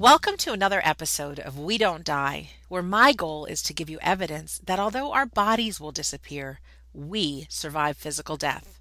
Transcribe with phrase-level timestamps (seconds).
[0.00, 3.98] Welcome to another episode of We Don't Die, where my goal is to give you
[4.00, 6.58] evidence that although our bodies will disappear,
[6.94, 8.80] we survive physical death.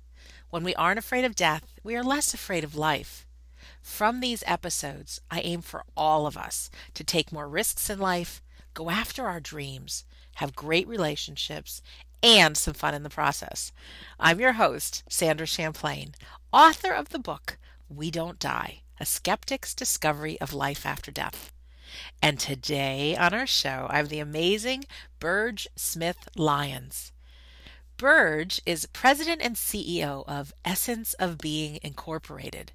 [0.50, 3.28] When we aren't afraid of death, we are less afraid of life.
[3.82, 8.42] From these episodes, I aim for all of us to take more risks in life,
[8.74, 10.06] go after our dreams,
[10.36, 11.82] have great relationships,
[12.24, 13.74] and some fun in the process.
[14.22, 16.16] I'm your host, Sandra Champlain,
[16.54, 17.58] author of the book
[17.90, 21.54] We Don't Die A Skeptic's Discovery of Life After Death.
[22.22, 24.84] And today on our show, I have the amazing
[25.22, 27.14] Burge Smith Lyons.
[27.96, 32.74] Burge is president and CEO of Essence of Being Incorporated.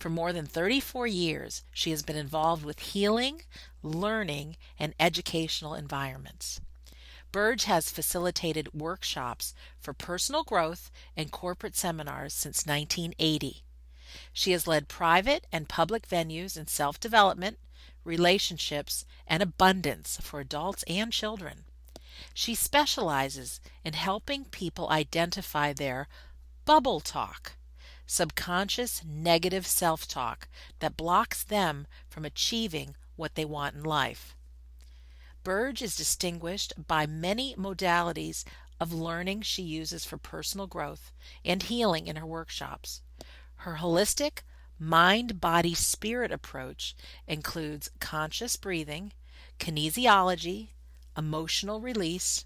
[0.00, 3.42] For more than 34 years, she has been involved with healing,
[3.84, 6.60] learning, and educational environments.
[7.30, 13.62] Burge has facilitated workshops for personal growth and corporate seminars since 1980.
[14.32, 17.58] She has led private and public venues in self development,
[18.04, 21.64] relationships, and abundance for adults and children.
[22.34, 26.08] She specializes in helping people identify their
[26.64, 27.52] bubble talk,
[28.06, 30.48] subconscious negative self talk
[30.80, 34.36] that blocks them from achieving what they want in life.
[35.44, 38.44] Burge is distinguished by many modalities
[38.78, 41.12] of learning she uses for personal growth
[41.44, 43.02] and healing in her workshops.
[43.62, 44.40] Her holistic
[44.76, 46.96] mind body spirit approach
[47.28, 49.12] includes conscious breathing,
[49.60, 50.70] kinesiology,
[51.16, 52.44] emotional release,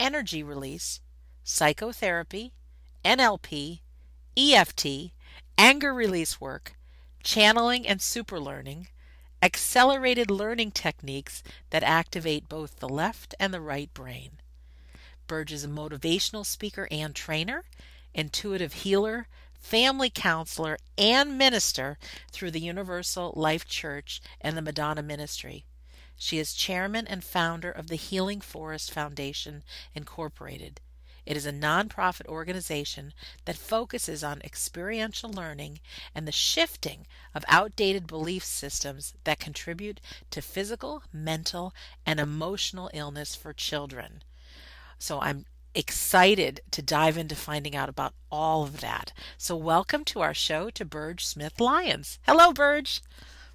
[0.00, 1.00] energy release,
[1.44, 2.54] psychotherapy,
[3.04, 3.80] NLP,
[4.34, 5.12] EFT,
[5.58, 6.76] anger release work,
[7.22, 8.86] channeling and superlearning,
[9.42, 14.38] accelerated learning techniques that activate both the left and the right brain.
[15.26, 17.64] Burge is a motivational speaker and trainer,
[18.14, 19.28] intuitive healer,
[19.66, 21.98] family counselor, and minister
[22.30, 25.64] through the Universal Life Church and the Madonna Ministry.
[26.16, 30.80] She is chairman and founder of the Healing Forest Foundation, Incorporated.
[31.26, 33.12] It is a nonprofit organization
[33.44, 35.80] that focuses on experiential learning
[36.14, 37.04] and the shifting
[37.34, 40.00] of outdated belief systems that contribute
[40.30, 41.74] to physical, mental,
[42.06, 44.22] and emotional illness for children.
[45.00, 45.44] So I'm
[45.76, 49.12] excited to dive into finding out about all of that.
[49.36, 52.18] So, welcome to our show to Burge Smith Lyons.
[52.26, 53.02] Hello, Burge.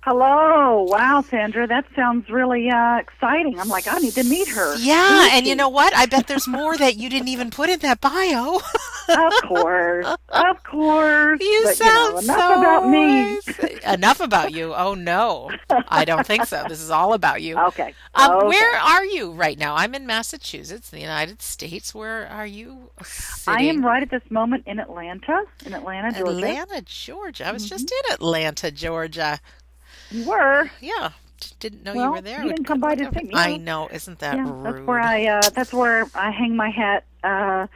[0.03, 0.83] Hello.
[0.89, 3.59] Wow, Sandra, that sounds really uh, exciting.
[3.59, 4.75] I'm like, I need to meet her.
[4.77, 5.95] Yeah, and you know what?
[5.95, 8.59] I bet there's more that you didn't even put in that bio.
[9.09, 10.07] of course.
[10.29, 11.39] Of course.
[11.39, 13.39] You but, sound you know, enough so about me.
[13.93, 14.73] enough about you.
[14.73, 15.51] Oh no.
[15.87, 16.63] I don't think so.
[16.67, 17.57] This is all about you.
[17.57, 17.93] Okay.
[18.15, 18.47] Um, okay.
[18.47, 19.75] Where are you right now?
[19.75, 21.93] I'm in Massachusetts, the United States.
[21.93, 23.59] Where are you sitting?
[23.59, 26.31] I am right at this moment in Atlanta, in Atlanta, Georgia.
[26.31, 27.47] Atlanta, Georgia.
[27.47, 29.39] I was just in Atlanta, Georgia.
[30.11, 30.69] You were.
[30.81, 32.43] Yeah, just didn't know Well, you were there.
[32.43, 33.31] you didn't come by to see me.
[33.33, 34.63] I know, isn't that yeah, rude?
[34.65, 35.25] that's where I.
[35.25, 37.05] Uh, that's where I hang my hat.
[37.23, 37.67] Uh,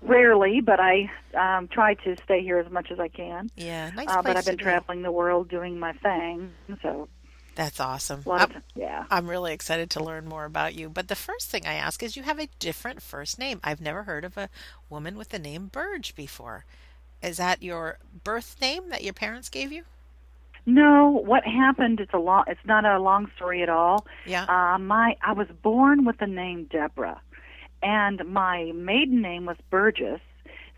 [0.00, 3.50] rarely, but I um, try to stay here as much as I can.
[3.56, 4.62] yeah, nice Uh, but I've been to be.
[4.64, 6.50] traveling the world doing my thing,
[6.82, 7.08] so
[7.54, 8.22] That's awesome.
[8.28, 9.04] I'm, of yeah.
[9.10, 10.88] I'm really excited to learn more about you.
[10.88, 13.60] But the first thing I ask is you have a different first name.
[13.62, 14.48] I've never heard of a
[14.90, 16.64] woman with the name Burge before.
[17.22, 19.84] Is that your birth name that your parents gave you?
[20.64, 21.98] No, what happened?
[22.00, 22.44] It's a long.
[22.46, 24.06] It's not a long story at all.
[24.26, 24.44] Yeah.
[24.44, 27.20] Uh, my I was born with the name Deborah,
[27.82, 30.20] and my maiden name was Burgess.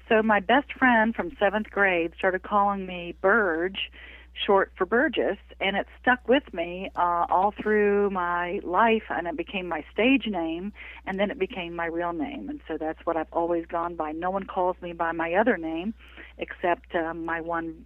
[0.09, 3.91] So my best friend from seventh grade started calling me Burge,
[4.35, 9.37] short for Burgess, and it stuck with me uh, all through my life, and it
[9.37, 10.73] became my stage name,
[11.07, 14.13] and then it became my real name, and so that's what I've always gone by.
[14.13, 15.95] No one calls me by my other name,
[16.39, 17.85] except uh, my one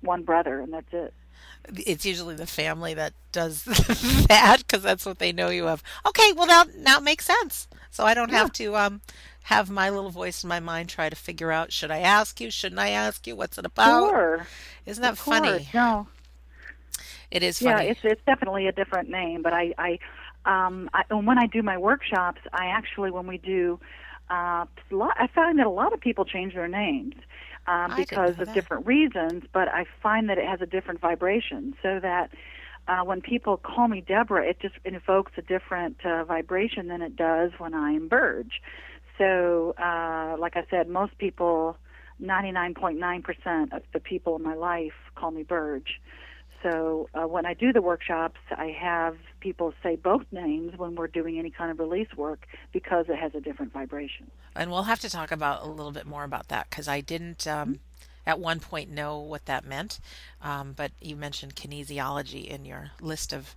[0.00, 1.12] one brother, and that's it.
[1.68, 3.64] It's usually the family that does
[4.28, 5.82] that because that's what they know you of.
[6.06, 7.68] Okay, well now now it makes sense.
[7.90, 9.00] So I don't have to um
[9.44, 12.50] have my little voice in my mind try to figure out should I ask you,
[12.50, 14.16] shouldn't I ask you, what's it about?
[14.16, 14.48] Sure.
[14.86, 15.68] Isn't that funny?
[15.72, 16.08] No.
[17.30, 17.82] It is Yeah, funny.
[17.82, 19.98] it's it's definitely a different name, but I I
[20.44, 23.78] um I, and when I do my workshops, I actually when we do
[24.30, 24.64] uh
[25.00, 27.14] I find that a lot of people change their names
[27.70, 28.54] um, because of that.
[28.54, 32.30] different reasons, but I find that it has a different vibration so that
[32.88, 37.14] uh, when people call me Deborah, it just invokes a different uh, vibration than it
[37.14, 38.60] does when I am Burge.
[39.18, 41.76] So, uh, like I said, most people,
[42.20, 46.00] 99.9% of the people in my life call me Burge.
[46.62, 51.06] So uh, when I do the workshops, I have people say both names when we're
[51.08, 54.30] doing any kind of release work because it has a different vibration.
[54.54, 57.46] and we'll have to talk about a little bit more about that because I didn't
[57.46, 57.78] um,
[58.26, 60.00] at one point know what that meant,
[60.42, 63.56] um, but you mentioned kinesiology in your list of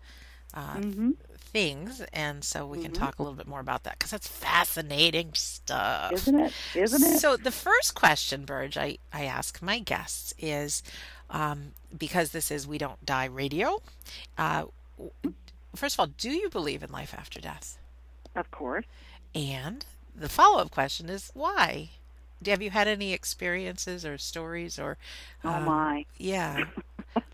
[0.54, 1.12] uh, Mm-hmm.
[1.36, 5.32] things, and so we can talk a little bit more about that because that's fascinating
[5.34, 6.12] stuff.
[6.14, 6.54] Isn't it?
[6.76, 7.20] Isn't it?
[7.20, 10.84] So the first question, Burge, I, I ask my guests is
[11.34, 13.82] um, because this is We Don't Die Radio.
[14.38, 14.66] Uh,
[15.76, 17.80] first of all, do you believe in life after death?
[18.36, 18.86] of course.
[19.36, 19.86] And
[20.16, 21.92] the follow up question is why?
[22.46, 24.98] Have you had any experiences or stories or?
[25.46, 26.06] Oh um, my.
[26.18, 26.68] Yeah.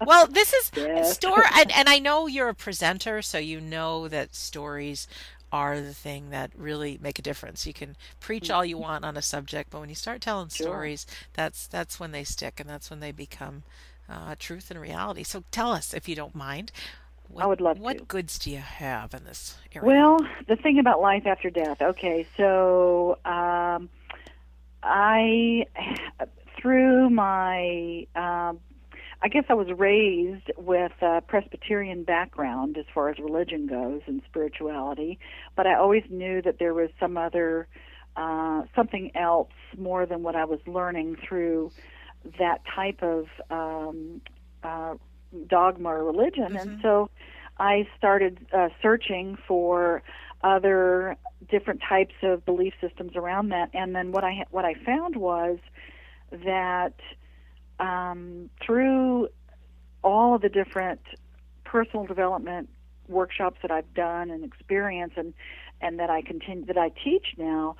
[0.05, 1.09] Well, this is Yes.
[1.09, 5.07] story, and, and I know you're a presenter, so you know that stories
[5.51, 7.65] are the thing that really make a difference.
[7.65, 10.49] You can preach all you want on a subject, but when you start telling.
[10.49, 10.67] Sure.
[10.67, 13.63] stories, that's that's when they stick, and that's when they become
[14.09, 15.23] uh, truth and reality.
[15.23, 16.71] So tell us, if you don't mind,
[17.29, 18.03] what, I would love what to.
[18.05, 19.87] goods do you have in this area?
[19.87, 21.81] Well, the thing about life after death.
[21.81, 23.89] Okay, so um,
[24.81, 25.65] I,
[26.59, 28.59] through my, um,
[29.21, 34.21] I guess I was raised with a Presbyterian background as far as religion goes and
[34.29, 35.19] spirituality,
[35.55, 37.67] but I always knew that there was some other,
[38.15, 41.71] uh, something else more than what I was learning through
[42.37, 44.21] that type of um,
[44.63, 44.95] uh,
[45.47, 47.09] dogma or religion, and so
[47.57, 50.01] I started uh, searching for
[50.41, 51.17] other
[51.49, 55.17] different types of belief systems around that, and then what I ha- what I found
[55.17, 55.57] was
[56.31, 56.93] that
[57.79, 59.29] um, through
[60.03, 61.01] all of the different
[61.63, 62.69] personal development
[63.07, 65.33] workshops that I've done and experience, and
[65.81, 67.75] and that I continue that I teach now,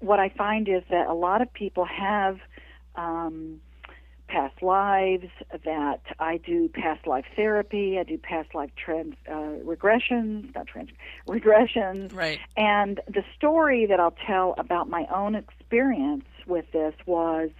[0.00, 2.38] what I find is that a lot of people have
[2.94, 3.60] um,
[4.28, 5.28] past lives,
[5.64, 10.90] that I do past life therapy, I do past life trans uh, regressions, not trans
[11.28, 12.38] regressions, right.
[12.56, 17.50] and the story that I'll tell about my own experience with this was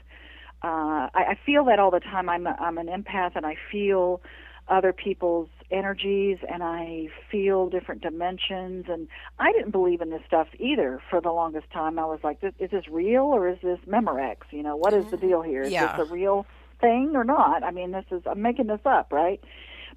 [0.62, 2.28] uh, I, I feel that all the time.
[2.28, 4.20] I'm, a, I'm an empath and I feel
[4.68, 8.86] other people's energies and I feel different dimensions.
[8.88, 9.06] And
[9.38, 11.98] I didn't believe in this stuff either for the longest time.
[11.98, 14.38] I was like, "This- is this real or is this Memorex?
[14.50, 15.64] You know, what is the deal here?
[15.66, 15.92] Is Yeah.
[15.96, 16.46] this a real
[16.80, 17.62] thing or not?
[17.62, 19.40] I mean, this is, I'm making this up, right?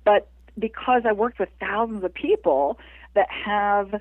[0.05, 0.27] But
[0.57, 2.77] because I worked with thousands of people
[3.15, 3.95] that have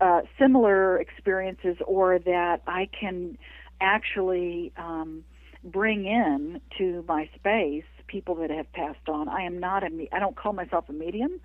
[0.00, 3.38] uh, similar experiences or that I can
[3.80, 5.24] actually um,
[5.66, 9.28] bring in to my space people that have passed on.
[9.28, 11.40] I am not a me- I don't call myself a medium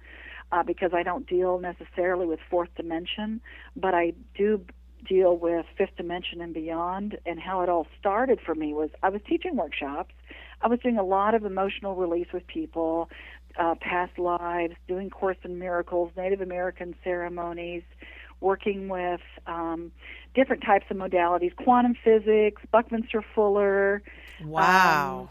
[0.51, 3.41] uh, because I don't deal necessarily with fourth dimension,
[3.75, 4.63] but I do
[5.07, 7.17] deal with fifth dimension and beyond.
[7.25, 10.13] And how it all started for me was I was teaching workshops.
[10.61, 13.09] I was doing a lot of emotional release with people,
[13.57, 17.83] uh, past lives, doing Course in Miracles, Native American ceremonies,
[18.41, 19.91] working with um,
[20.35, 24.01] different types of modalities, quantum physics, Buckminster Fuller,
[24.43, 25.29] Wow.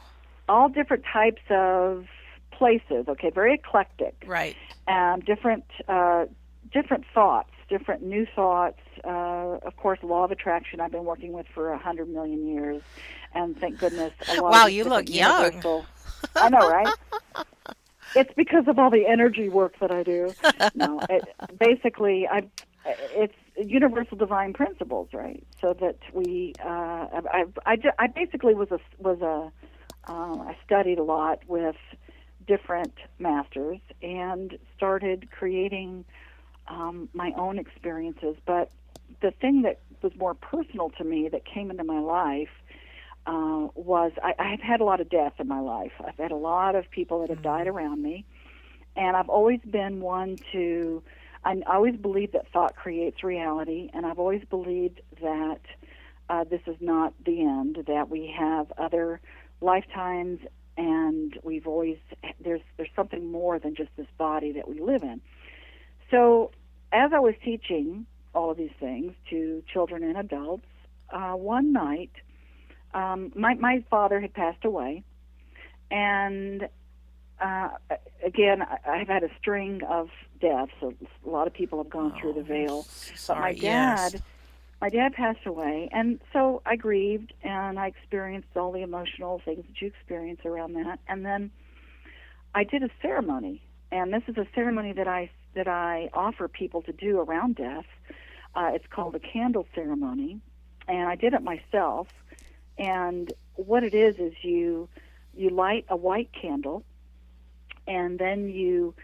[0.48, 2.06] all different types of
[2.52, 3.06] places.
[3.08, 4.56] Okay, very eclectic right.
[4.86, 6.26] um, different uh,
[6.72, 8.78] different thoughts, different new thoughts.
[9.04, 10.80] Uh, of course, law of attraction.
[10.80, 12.82] I've been working with for a hundred million years,
[13.34, 14.12] and thank goodness.
[14.28, 15.62] A lot Wow, of you look young.
[16.36, 16.86] I know, right?
[18.14, 20.34] it's because of all the energy work that I do.
[20.74, 21.24] No, it,
[21.58, 22.44] basically, I.
[22.84, 25.46] It's universal divine principles, right?
[25.60, 29.52] So that we, uh, I, I, I, basically was a was a,
[30.10, 31.76] uh, I studied a lot with
[32.46, 36.04] different masters and started creating
[36.68, 38.37] um, my own experiences.
[38.46, 38.70] But
[39.20, 42.49] the thing that was more personal to me that came into my life
[43.26, 45.92] uh, was I, I've had a lot of death in my life.
[46.04, 48.25] I've had a lot of people that have died around me,
[48.96, 51.02] and I've always been one to.
[51.44, 55.61] I always believed that thought creates reality, and I've always believed that
[56.28, 57.85] uh, this is not the end.
[57.87, 59.20] That we have other
[59.61, 60.40] lifetimes,
[60.76, 61.97] and we've always
[62.40, 65.20] there's there's something more than just this body that we live in.
[66.11, 66.50] So,
[66.92, 70.66] as I was teaching all of these things to children and adults,
[71.11, 72.12] uh, one night,
[72.92, 75.04] um, my my father had passed away,
[75.90, 76.68] and
[77.40, 77.70] uh,
[78.25, 80.73] again, I, I've had a string of deaths.
[80.80, 80.94] So
[81.26, 82.87] a lot of people have gone through the veil.
[83.26, 84.12] But my Sorry, yes.
[84.12, 84.23] dad,
[84.80, 89.64] my dad passed away, and so I grieved and I experienced all the emotional things
[89.66, 91.00] that you experience around that.
[91.06, 91.50] And then
[92.54, 96.82] I did a ceremony, and this is a ceremony that I that I offer people
[96.82, 97.87] to do around death.
[98.54, 100.40] Uh, it's called a candle ceremony,
[100.88, 102.09] and I did it myself.
[102.78, 104.88] And what it is is you
[105.35, 106.85] you light a white candle,
[107.87, 108.94] and then you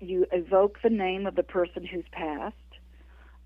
[0.00, 2.54] you evoke the name of the person who's passed,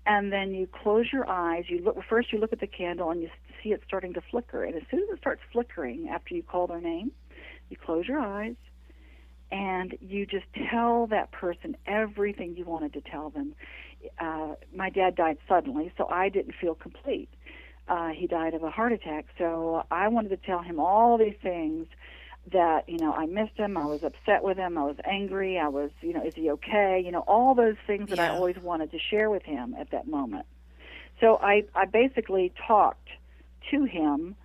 [0.05, 1.65] and then you close your eyes.
[1.67, 2.31] You look first.
[2.31, 3.29] You look at the candle, and you
[3.63, 4.63] see it starting to flicker.
[4.63, 7.11] And as soon as it starts flickering, after you call their name,
[7.69, 8.55] you close your eyes,
[9.51, 13.55] and you just tell that person everything you wanted to tell them.
[14.19, 17.29] Uh, my dad died suddenly, so I didn't feel complete.
[17.87, 21.35] Uh, he died of a heart attack, so I wanted to tell him all these
[21.41, 21.87] things
[22.51, 25.67] that you know I missed him, I was upset with him, I was angry, I
[25.67, 27.01] was you know is he okay?
[27.03, 28.31] You know all those things that Yeah.
[28.31, 30.45] I always wanted to share with him at that moment.
[31.19, 33.09] So I I basically talked
[33.71, 34.35] to him,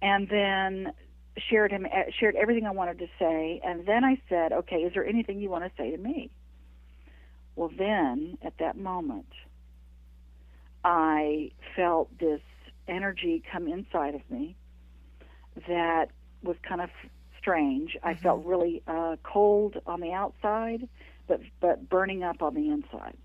[0.00, 0.92] and then
[1.36, 4.94] shared him eh, shared everything I wanted to say, and then I said, okay, is
[4.94, 6.30] there anything you want to say to me?
[7.56, 9.32] Well, then at that moment,
[10.84, 12.40] I felt this
[12.88, 14.56] energy come inside of me
[15.68, 16.08] that
[16.44, 16.90] was kind of
[17.38, 17.96] strange.
[18.02, 20.88] I felt really uh, cold on the outside,
[21.26, 23.16] but but burning up on the inside.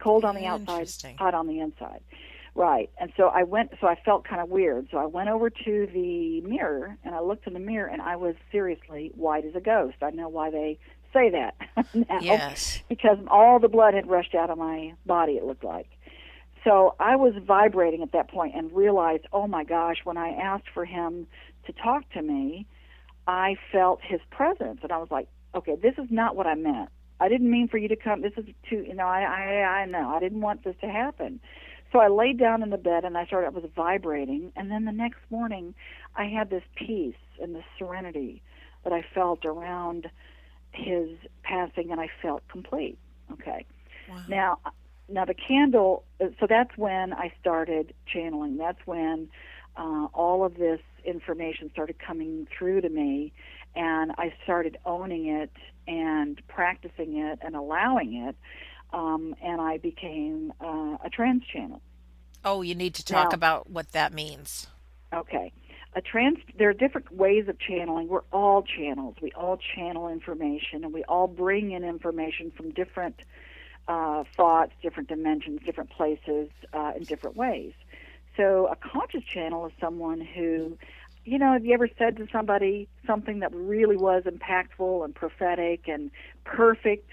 [0.00, 0.88] Cold on the outside,
[1.18, 2.00] hot on the inside.
[2.54, 2.90] Right.
[2.98, 4.88] And so I went so I felt kind of weird.
[4.90, 8.16] So I went over to the mirror and I looked in the mirror and I
[8.16, 9.96] was seriously white as a ghost.
[10.02, 10.78] I know why they
[11.14, 11.54] say that
[11.94, 12.80] now Yes.
[12.88, 15.88] because all the blood had rushed out of my body it looked like.
[16.64, 20.68] So I was vibrating at that point and realized, oh my gosh, when I asked
[20.72, 21.26] for him
[21.66, 22.66] to talk to me,
[23.26, 26.88] I felt his presence, and I was like, okay, this is not what I meant.
[27.20, 28.22] I didn't mean for you to come.
[28.22, 31.40] This is too, you know, I, I, I know, I didn't want this to happen.
[31.92, 33.48] So I laid down in the bed and I started.
[33.48, 35.74] I was vibrating, and then the next morning,
[36.16, 38.42] I had this peace and this serenity
[38.82, 40.10] that I felt around
[40.72, 41.10] his
[41.42, 42.98] passing, and I felt complete.
[43.30, 43.66] Okay.
[44.08, 44.22] Wow.
[44.28, 44.58] Now,
[45.08, 46.04] now the candle.
[46.40, 48.56] So that's when I started channeling.
[48.56, 49.28] That's when
[49.76, 53.32] uh, all of this information started coming through to me,
[53.74, 55.50] and I started owning it
[55.86, 58.36] and practicing it and allowing it.
[58.92, 61.80] Um, and I became uh, a trance channel.
[62.44, 64.66] Oh, you need to talk Now- about what that means.
[65.14, 65.52] Okay.
[65.94, 68.08] A trance there are different ways of channeling.
[68.08, 69.16] We're all channels.
[69.20, 73.20] We all channel information and we all bring in information from different
[73.88, 77.72] uh, thoughts, different dimensions, different places, uh, in different ways.
[78.36, 80.78] So a conscious channel is someone who,
[81.24, 85.88] you know, have you ever said to somebody something that really was impactful and prophetic
[85.88, 86.10] and
[86.44, 87.10] perfect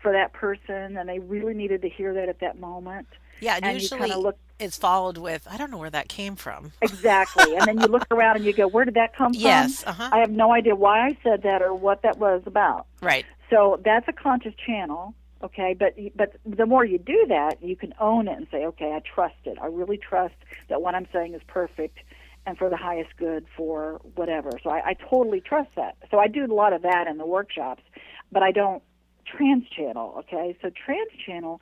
[0.00, 3.08] for that person and they really needed to hear that at that moment?
[3.40, 6.72] Yeah, and, And usually look- it's followed with, I don't know where that came from.
[6.82, 7.56] Exactly.
[7.56, 9.42] and then you look around and you go, where did that come from?
[9.42, 10.10] Yes, uh-huh.
[10.12, 12.86] I have no idea why I said that or what that was about.
[13.02, 13.26] Right.
[13.50, 15.76] So that's a conscious channel, okay?
[15.78, 19.00] But but the more you do that, you can own it and say, okay, I
[19.00, 19.58] trust it.
[19.60, 20.34] I really trust
[20.68, 21.98] that what I'm saying is perfect
[22.46, 24.50] and for the highest good for whatever.
[24.62, 25.96] So I, I totally trust that.
[26.10, 27.82] So I do a lot of that in the workshops,
[28.30, 28.82] but I don't
[29.26, 30.56] trance channel, okay?
[30.60, 31.60] So trance channel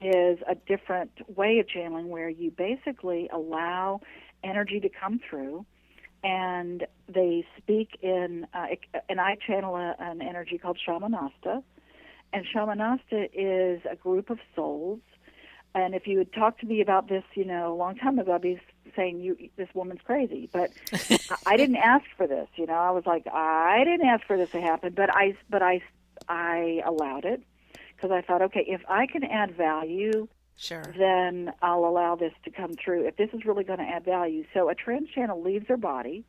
[0.00, 4.00] is a different way of channeling where you basically allow
[4.42, 5.64] energy to come through
[6.22, 8.66] and they speak in uh,
[9.08, 11.62] and I channel a, an energy called shamanasta
[12.34, 15.00] and shamanasta is a group of souls
[15.74, 18.32] and if you had talked to me about this you know a long time ago
[18.34, 18.60] I'd be
[18.96, 20.70] saying you this woman's crazy but
[21.46, 24.50] I- didn't ask for this you know I was like I didn't ask for this
[24.50, 25.80] to happen but I but I
[26.28, 27.42] I allowed it
[27.96, 30.94] because I thought okay if I can add value Sure.
[30.96, 33.08] then I'll allow this to come through.
[33.08, 36.24] If this is really going to add value, so a trance channel leaves their body,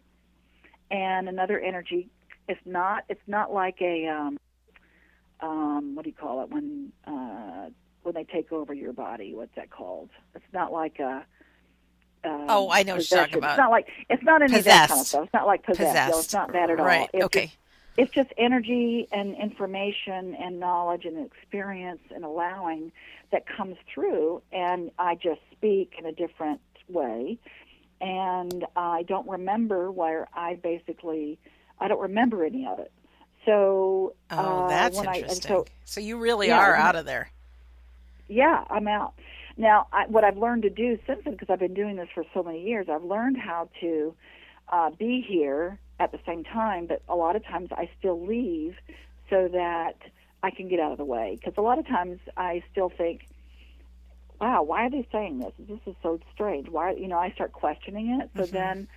[0.89, 2.09] and another energy.
[2.47, 3.03] It's not.
[3.07, 4.37] It's not like a um,
[5.41, 7.69] um, what do you call it when uh,
[8.03, 9.33] when they take over your body?
[9.33, 10.09] What's that called?
[10.35, 11.25] It's not like a.
[12.23, 13.51] Um, Oh, I know what you're talking about.
[13.51, 15.09] It's not like it's not any of that kind of Possessed.
[15.09, 15.23] stuff.
[15.25, 15.81] It's not like possessed.
[15.95, 16.25] No, Possessed.
[16.25, 16.85] it's not that at all.
[16.85, 17.09] Right.
[17.13, 17.45] It's okay.
[17.45, 17.57] just-
[17.97, 22.91] it's just energy and information and knowledge and experience and allowing
[23.31, 27.37] that comes through and i just speak in a different way
[28.01, 31.39] and i don't remember where i basically
[31.79, 32.91] i don't remember any of it
[33.45, 35.51] so Oh, uh, that's I, interesting.
[35.51, 37.31] so so you really Yeah, are out of there.
[38.27, 39.13] yeah, I'm out.
[39.57, 42.23] Now, I, what I've learned to do since then, because I've been doing this for
[42.33, 44.15] so many years, I've learned how to
[44.69, 48.75] uh, be here at the same time, but a lot of times I still leave
[49.29, 49.95] so that
[50.43, 51.37] I can get out of the way.
[51.39, 53.27] Because a lot of times I still think,
[54.41, 55.53] wow, why are they saying this?
[55.57, 56.67] This is so strange.
[56.69, 58.29] Why, you know, I start questioning it.
[58.35, 58.51] So Mhm.
[58.51, 58.87] then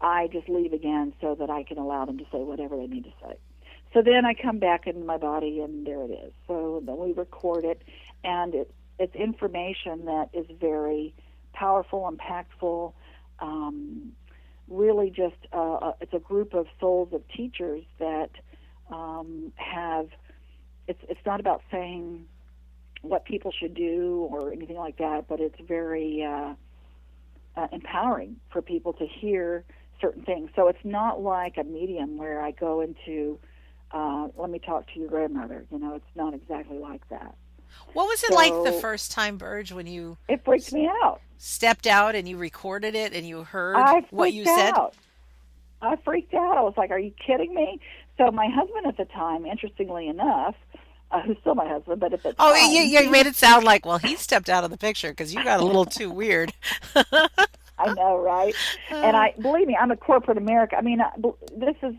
[0.00, 3.04] I just leave again so that I can allow them to say whatever they need
[3.04, 3.36] to say.
[3.92, 6.32] So then I come back into my body, and there it is.
[6.46, 7.82] So then we record it,
[8.24, 11.14] and it, it's information that is very
[11.52, 12.92] powerful, impactful.
[13.40, 14.12] Um,
[14.68, 18.30] really, just uh, uh, it's a group of souls of teachers that
[18.90, 20.08] um, have.
[20.88, 22.26] It's it's not about saying
[23.02, 26.54] what people should do or anything like that, but it's very uh,
[27.56, 29.64] uh, empowering for people to hear
[30.00, 30.50] certain things.
[30.56, 33.38] So it's not like a medium where I go into,
[33.92, 35.64] uh, let me talk to your grandmother.
[35.70, 37.34] You know, it's not exactly like that.
[37.94, 41.20] What was it So- like the first time, Burge, when you It freaked me out.
[41.38, 44.72] stepped out and you recorded it and you heard what you said?
[44.74, 44.94] out.
[45.80, 46.56] I freaked out.
[46.56, 47.80] I was like, "Are you kidding me?"
[48.18, 50.54] So my husband at the time, interestingly enough,
[51.10, 53.64] uh, who's still my husband, but at the Oh, time, you, you made it sound
[53.64, 56.52] like, well, he stepped out of the picture because you got a little too weird.
[57.78, 58.54] I know, right?
[58.90, 60.76] and I believe me, I'm a corporate America.
[60.76, 61.10] I mean, I,
[61.56, 61.94] this is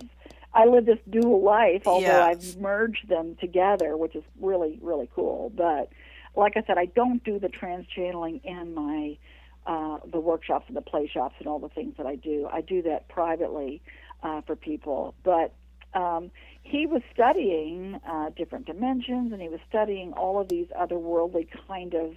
[0.53, 2.53] I live this dual life, although Yes.
[2.55, 5.51] I've merged them together, which is really really cool.
[5.55, 5.89] But
[6.35, 9.17] like I said, I don't do the trance channeling in my
[9.65, 12.47] uh, the workshops and the play shops and all the things that I do.
[12.51, 13.81] I do that privately
[14.23, 15.53] uh, for people, but.
[15.95, 16.31] Um,
[16.63, 21.93] he was studying uh, different dimensions, and he was studying all of these otherworldly kind
[21.93, 22.15] of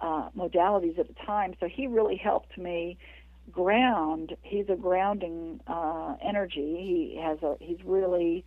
[0.00, 1.54] uh, modalities at the time.
[1.60, 2.98] So he really helped me
[3.52, 4.36] ground.
[4.42, 6.76] He's a grounding uh, energy.
[7.14, 7.56] He has a.
[7.60, 8.44] He's really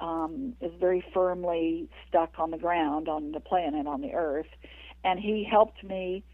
[0.00, 4.46] um, is very firmly stuck on the ground, on the planet, on the Earth,
[5.04, 6.24] and he helped me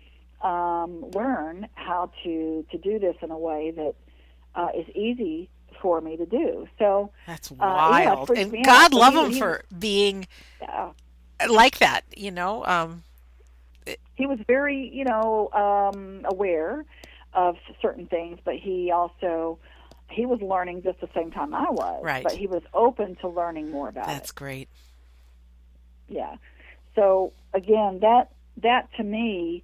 [0.43, 3.95] um, learn how to to do this in a way that
[4.55, 5.49] uh, is easy
[5.81, 6.67] for me to do.
[6.79, 8.27] So That's yeah, wild.
[8.27, 8.65] freaked and me out.
[8.65, 10.27] God love him he- for being
[10.61, 10.91] yeah.
[11.49, 12.65] like that, you know?
[12.65, 13.05] Um,
[14.17, 16.85] he was very, you know, um, aware
[17.35, 19.59] of certain things, but he also
[20.11, 22.03] he was learning just the same time I was.
[22.03, 22.25] Right.
[22.25, 24.21] But he was open to learning more about that's it.
[24.21, 24.69] That's great.
[26.09, 26.37] Yeah.
[26.95, 28.31] So again, that
[28.63, 29.63] that to me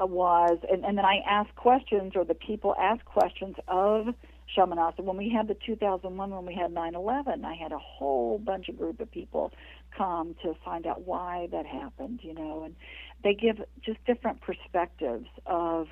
[0.00, 4.14] uh, was, and, and then I asked questions, or the people asked questions of
[4.56, 5.00] Shamanasa.
[5.00, 8.78] When we had the 2001, when we had 9/11, I had a whole bunch of
[8.78, 9.52] group of people
[9.96, 12.20] come to find out why that happened.
[12.22, 12.76] You know, and
[13.24, 15.88] they give just different perspectives of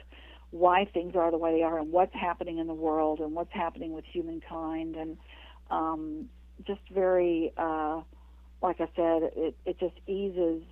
[0.50, 3.52] why things are the way they are and what's happening in the world and what's
[3.52, 5.16] happening with humankind and
[5.70, 6.28] um,
[6.66, 8.00] just very uh,
[8.62, 10.62] like I said it, it just eases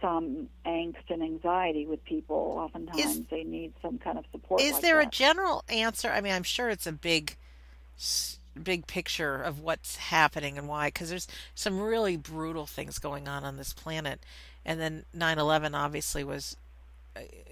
[0.00, 4.74] some angst and anxiety with people oftentimes Is- they need some kind of support Is
[4.74, 6.10] like there a general answer?
[6.10, 7.36] I mean, I'm sure it's a big,
[8.60, 13.44] big picture of what's happening and why, because there's some really brutal things going on
[13.44, 14.20] on this planet,
[14.64, 16.56] and then 9/11 obviously was.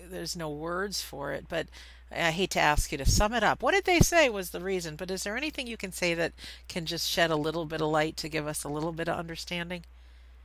[0.09, 1.67] There's no words for it, but
[2.11, 3.63] I hate to ask you to sum it up.
[3.63, 4.97] What did they say was the reason?
[4.97, 6.33] But is there anything you can say that
[6.69, 9.19] can just shed a little bit of light to give us a little bit of
[9.19, 9.85] understanding?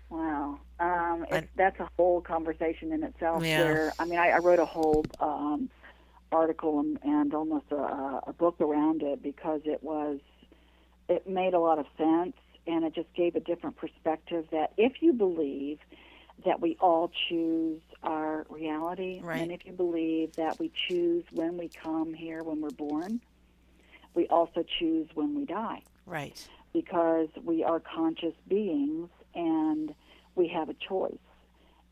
[0.09, 0.59] Wow.
[0.79, 3.43] Um, it's, that's a whole conversation in itself.
[3.43, 3.63] Yeah.
[3.63, 5.69] Where I mean, I, I wrote a whole um,
[6.31, 10.19] article and, and almost a, a book around it because it was
[11.07, 12.33] it made a lot of sense
[12.67, 14.45] and it just gave a different perspective.
[14.51, 15.79] That if you believe
[16.45, 19.41] that we all choose our reality, Right.
[19.41, 23.21] and if you believe that we choose when we come here, when we're born,
[24.15, 26.47] we also choose when we die Right.
[26.73, 29.93] because we are conscious beings and
[30.35, 31.17] we have a choice.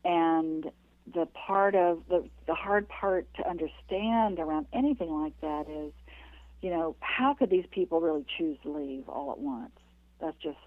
[0.04, 0.70] And
[1.12, 5.92] the part of the the hard part to understand around anything like that is,
[6.62, 9.72] you know, how could these people really choose to leave all at once?
[10.20, 10.58] That's just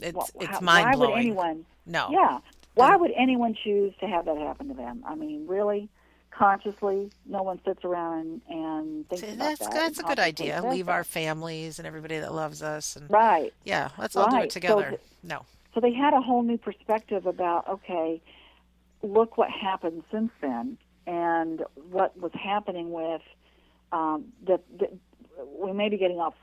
[0.00, 1.66] It's wh- it's how- mind Why would anyone?
[1.86, 2.08] No.
[2.10, 2.38] Yeah.
[2.80, 5.04] Why would anyone choose to have that happen to them?
[5.06, 5.88] I mean, really,
[6.30, 9.72] consciously, no one sits around and, and thinks about That's that.
[9.72, 10.62] that's a good idea.
[10.64, 10.92] Leave that.
[10.92, 13.52] our families and everybody that loves us and right.
[13.64, 14.90] yeah, let's all do it together.
[14.90, 15.44] th- no.
[15.74, 18.20] So they had a whole new perspective about okay,
[19.02, 23.22] look what happened since then, and what was happening with
[23.92, 24.60] um, the.
[25.58, 26.34] We may be getting off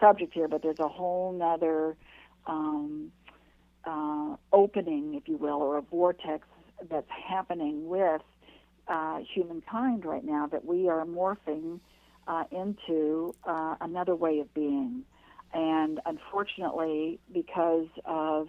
[0.00, 1.96] subject here, but there's a whole nother
[2.46, 3.12] um,
[3.84, 6.46] uh, opening, if you will, or a vortex
[6.90, 8.22] that's happening with
[8.88, 11.80] uh, humankind right now that we are morphing
[12.26, 15.02] uh, into uh, another way of being.
[15.52, 18.48] And unfortunately, because of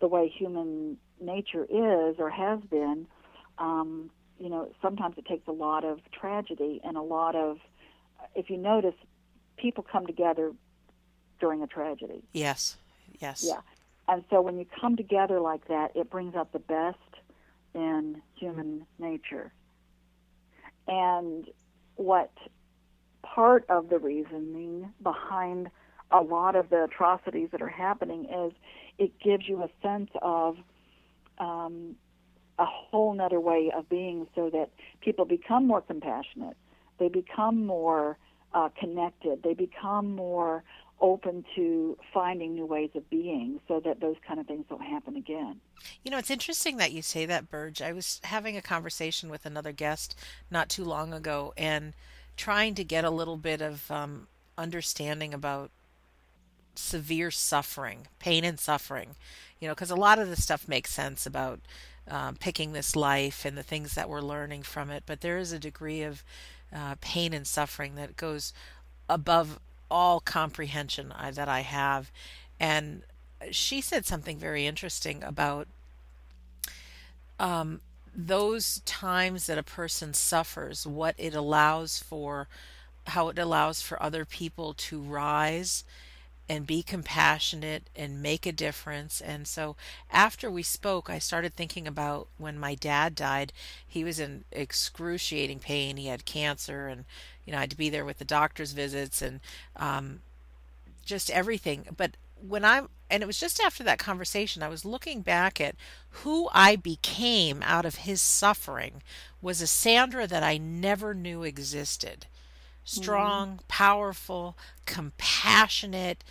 [0.00, 3.06] the way human nature is or has been,
[3.58, 7.58] um, you know, sometimes it takes a lot of tragedy and a lot of,
[8.34, 8.94] if you notice,
[9.58, 10.52] people come together
[11.40, 12.22] during a tragedy.
[12.32, 12.76] Yes.
[13.18, 13.44] Yes.
[13.46, 13.60] Yeah.
[14.10, 16.98] And so when you come together like that, it brings out the best
[17.74, 19.52] in human nature.
[20.88, 21.46] And
[21.94, 22.32] what
[23.22, 25.70] part of the reasoning behind
[26.10, 28.52] a lot of the atrocities that are happening is
[28.98, 30.56] it gives you a sense of
[31.38, 31.94] um,
[32.58, 34.70] a whole nother way of being so that
[35.00, 36.56] people become more compassionate.
[36.98, 38.18] They become more
[38.54, 39.44] uh, connected.
[39.44, 40.64] They become more
[41.00, 45.16] open to finding new ways of being so that those kind of things don't happen
[45.16, 45.60] again.
[46.04, 47.80] You know, it's interesting that you say that, Burge.
[47.80, 50.14] I was having a conversation with another guest
[50.50, 51.94] not too long ago and
[52.36, 55.70] trying to get a little bit of um, understanding about
[56.74, 59.16] severe suffering, pain and suffering.
[59.58, 61.60] You know, because a lot of the stuff makes sense about
[62.08, 65.52] um, picking this life and the things that we're learning from it, but there is
[65.52, 66.24] a degree of
[66.74, 68.52] uh, pain and suffering that goes
[69.08, 69.58] above
[69.90, 72.10] all comprehension I, that I have.
[72.58, 73.02] And
[73.50, 75.66] she said something very interesting about
[77.38, 77.80] um,
[78.14, 82.48] those times that a person suffers, what it allows for,
[83.06, 85.84] how it allows for other people to rise
[86.50, 89.20] and be compassionate and make a difference.
[89.20, 89.76] And so
[90.10, 93.52] after we spoke, I started thinking about when my dad died.
[93.86, 95.96] He was in excruciating pain.
[95.96, 97.04] He had cancer, and
[97.50, 99.40] you know I had to be there with the doctor's visits and
[99.74, 100.20] um,
[101.04, 101.84] just everything.
[101.96, 105.74] But when I'm and it was just after that conversation I was looking back at
[106.10, 109.02] who I became out of his suffering
[109.42, 112.26] was a Sandra that I never knew existed
[112.84, 113.68] strong, mm.
[113.68, 116.22] powerful, compassionate.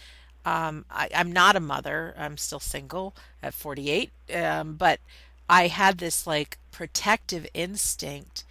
[0.45, 2.15] Um, I, am not a mother.
[2.17, 4.11] I'm still single at 48.
[4.33, 5.01] Um, but
[5.49, 8.45] I had this like protective instinct.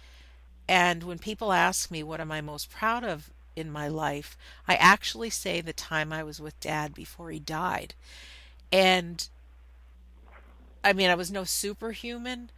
[0.69, 4.75] And when people ask me what am I most proud of in my life, I
[4.75, 7.95] actually say the time I was with dad before he died.
[8.71, 9.27] And
[10.83, 12.51] I mean, I was no superhuman,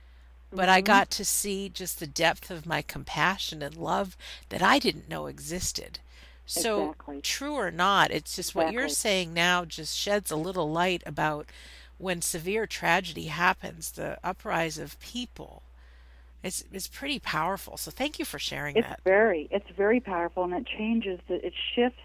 [0.51, 0.71] but mm-hmm.
[0.71, 4.17] I got to see just the depth of my compassion and love
[4.49, 5.99] that I didn't know existed.
[6.45, 7.21] So, exactly.
[7.21, 8.65] true or not, it's just exactly.
[8.65, 11.45] what you're saying now just sheds a little light about
[11.97, 15.63] when severe tragedy happens, the uprise of people.
[16.43, 17.77] It's it's pretty powerful.
[17.77, 18.93] So thank you for sharing it's that.
[18.99, 21.99] It's very it's very powerful, and it changes the, it shifts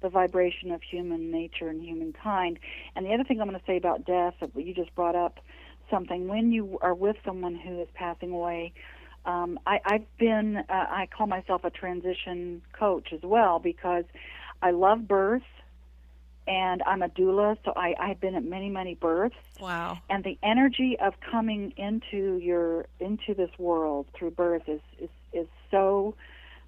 [0.00, 2.58] the vibration of human nature and humankind.
[2.96, 5.40] And the other thing I'm going to say about death that you just brought up
[5.90, 8.72] something when you are with someone who is passing away.
[9.26, 14.04] Um, I, I've been, uh, I call myself a transition coach as well because
[14.62, 15.42] I love birth
[16.46, 19.36] and I'm a doula, so I, I've been at many, many births.
[19.60, 19.98] Wow.
[20.08, 25.46] And the energy of coming into your into this world through birth is is, is
[25.70, 26.14] so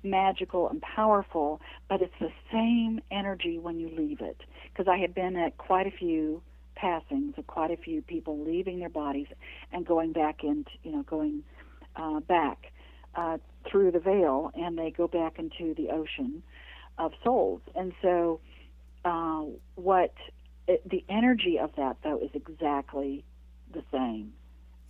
[0.04, 4.40] magical and powerful, but it's the same energy when you leave it.
[4.72, 6.42] Because I have been at quite a few
[6.74, 9.28] passings of quite a few people leaving their bodies
[9.72, 11.44] and going back into, you know, going
[11.96, 12.72] uh, back
[13.14, 13.38] uh,
[13.70, 16.42] through the veil, and they go back into the ocean
[16.98, 17.60] of souls.
[17.74, 18.40] And so,
[19.04, 20.14] uh, what
[20.68, 23.24] it, the energy of that though is exactly
[23.72, 24.32] the same.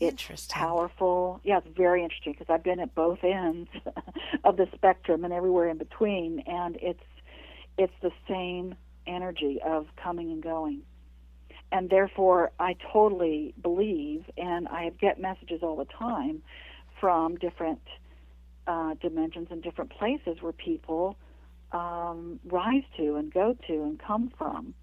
[0.01, 1.41] It's powerful.
[1.45, 3.71] Yeah, it's very interesting because I've been at both ends
[4.45, 7.05] of the spectrum and everywhere in between, and it's
[7.79, 8.75] it's the same
[9.07, 10.83] energy of coming and going
[11.73, 16.43] and therefore I totally believe, and I get messages all the time
[17.01, 17.81] from different
[18.67, 21.17] uh, dimensions and different places where people
[21.73, 24.75] um, rise to and go to and come from.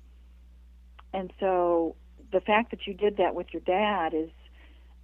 [1.13, 1.95] And so
[2.31, 4.29] the fact that you did that with your dad is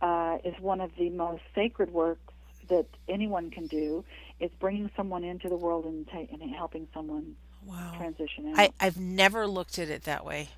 [0.01, 2.33] uh, is one of the most sacred works
[2.67, 4.03] that anyone can do.
[4.39, 7.93] Is bringing someone into the world and, ta- and helping someone wow.
[7.97, 8.59] transition out.
[8.59, 10.49] I, I've never looked at it that way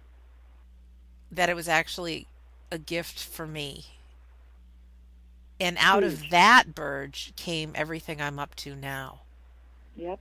[1.32, 2.28] that it was actually
[2.72, 3.86] a gift for me.
[5.60, 6.14] And out Huge.
[6.14, 9.22] of that Burge came everything I'm up to now.
[9.96, 10.20] Yep.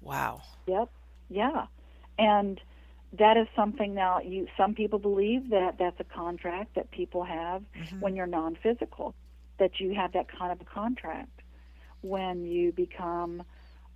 [0.00, 0.42] Wow.
[0.66, 0.90] Yep.
[1.28, 1.66] Yeah.
[2.18, 2.60] And
[3.18, 7.62] that is something now you some people believe that that's a contract that people have
[7.76, 8.00] mm-hmm.
[8.00, 9.16] when you're non-physical
[9.58, 11.42] that you have that kind of a contract
[12.02, 13.42] when you become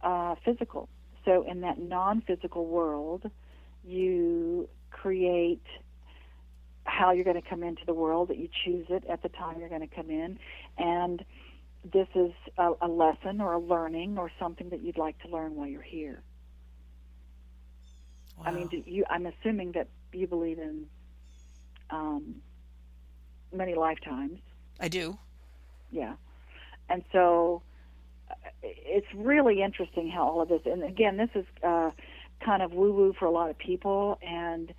[0.02, 0.88] uh, physical
[1.24, 3.30] so in that non-physical world
[3.84, 5.62] you create
[6.84, 9.58] how you're going to come into the world, that you choose it at the time
[9.58, 10.38] you're going to come in.
[10.78, 11.24] And
[11.92, 15.54] this is a, a lesson or a learning or something that you'd like to learn
[15.54, 16.22] while you're here.
[18.38, 18.44] Wow.
[18.46, 20.86] I mean, you, I'm assuming that you believe in
[21.90, 22.36] um,
[23.52, 24.40] many lifetimes.
[24.80, 25.18] I do.
[25.90, 26.14] Yeah.
[26.88, 27.62] And so
[28.30, 31.90] uh, it's really interesting how all of this, and again, this is uh,
[32.44, 34.72] kind of woo woo for a lot of people, and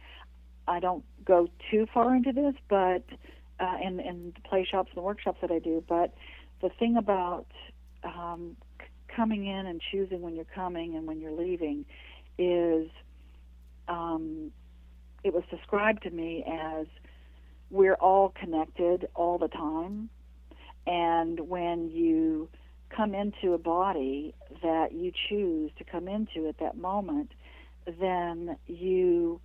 [0.68, 3.04] I don't go too far into this, but
[3.60, 5.84] uh, in in the play shops and the workshops that I do.
[5.88, 6.14] But
[6.62, 7.48] the thing about
[8.04, 11.86] um, c- coming in and choosing when you're coming and when you're leaving
[12.38, 12.90] is
[13.88, 14.52] um,
[15.24, 16.88] it was described to me as
[17.72, 20.10] we're all connected all the time,
[20.86, 22.48] and when you
[22.96, 27.32] come into a body that you choose to come into at that moment,
[28.00, 29.42] then you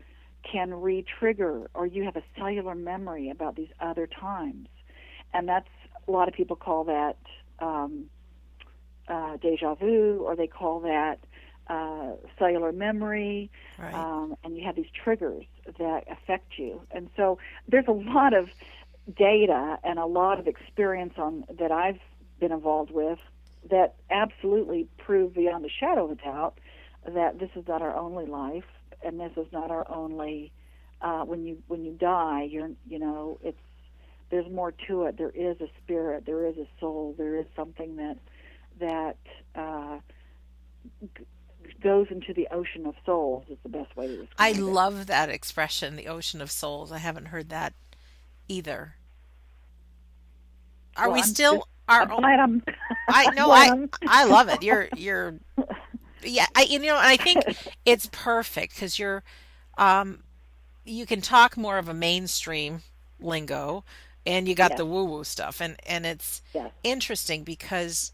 [0.50, 4.68] can re-trigger or you have a cellular memory about these other times.
[5.32, 5.68] And that's
[6.10, 7.16] a lot of people call that
[7.60, 8.06] um,
[9.08, 11.18] uh, deja vu or they call that
[11.68, 13.94] uh, cellular memory Right.
[13.94, 15.44] um, and you have these triggers
[15.78, 18.48] that affect you and so there's a lot of
[19.16, 22.00] data and a lot of experience on that I've
[22.38, 23.18] been involved with
[23.70, 26.58] that absolutely prove beyond a shadow of a doubt
[27.06, 28.64] that this is not our only life
[29.04, 30.52] and this is not our only
[31.00, 33.58] uh, when you when you die you're you know it's
[34.30, 37.96] there's more to it there is a spirit there is a soul there is something
[37.96, 38.16] that
[38.78, 39.16] that
[39.54, 39.98] uh,
[41.16, 41.24] g-
[41.82, 44.60] goes into the ocean of souls is the best way to describe I it I
[44.60, 46.90] love that expression, the ocean of souls.
[46.92, 47.74] I haven't heard that
[48.48, 48.94] either.
[50.96, 52.62] Are Well, we I'm still just- our I'm glad I'm
[53.34, 54.62] know I I love it.
[54.62, 55.34] You're you're
[56.22, 57.46] yeah, I you know, and I think
[57.84, 59.22] it's perfect cuz you're
[59.78, 60.22] um
[60.84, 62.82] you can talk more of a mainstream
[63.20, 63.84] lingo
[64.26, 64.78] and you got Yes.
[64.78, 68.12] the woo-woo stuff and and it's yes interesting because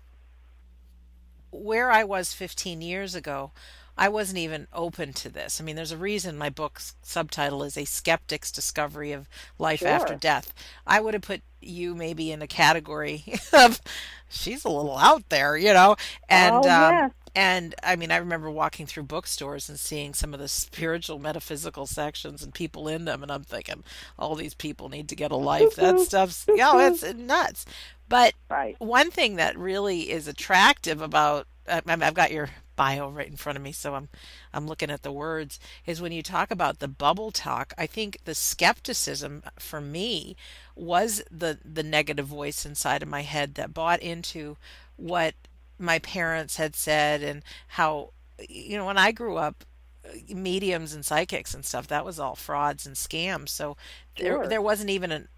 [1.51, 3.53] where I was 15 years ago,
[3.97, 5.61] I wasn't even open to this.
[5.61, 10.15] I mean, there's a reason my book's subtitle is A Skeptic's Discovery of Life After
[10.15, 10.53] Death.
[10.87, 13.81] I would have put you maybe in a category of
[14.29, 15.97] she's a little out there, you know.
[16.29, 20.41] And Oh, um, and I mean, I remember walking through bookstores and seeing some of
[20.41, 23.85] the spiritual metaphysical sections and people in them and I'm thinking
[24.19, 25.75] all these people need to get a life.
[25.77, 26.05] That Cuckoo.
[26.05, 27.67] stuff's you know, it's nuts.
[28.09, 33.09] But right one thing that really is attractive about I- I'm- I've got your bio
[33.09, 34.09] right in front of me, so I'm
[34.53, 35.59] I'm looking at the words.
[35.87, 40.37] Is when you talk about the bubble talk, I think the skepticism for me
[40.75, 44.57] was the the negative voice inside of my head that bought into
[44.97, 45.35] what
[45.79, 48.11] my parents had said and how
[48.49, 49.65] you know when I grew up
[50.29, 53.77] mediums and psychics and stuff that was all frauds and scams so
[54.19, 54.47] there Sure.
[54.47, 55.29] there wasn't even an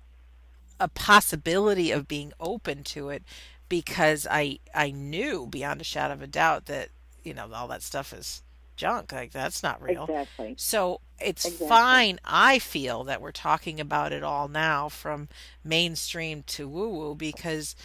[0.80, 3.22] a possibility of being open to it
[3.68, 6.90] because I I knew beyond a shadow of a doubt that
[7.28, 8.42] you know all that stuff is
[8.76, 10.04] junk like that's not real.
[10.04, 11.68] exactly So it's Exactly.
[11.68, 15.28] fine I feel that we're talking about it all now from
[15.64, 17.76] mainstream to woo woo because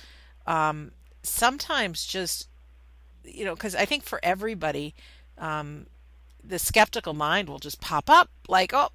[0.47, 0.91] um
[1.23, 2.49] sometimes just
[3.23, 4.93] you know cuz I think for everybody
[5.37, 5.87] um
[6.43, 8.89] the skeptical mind will just pop up like oh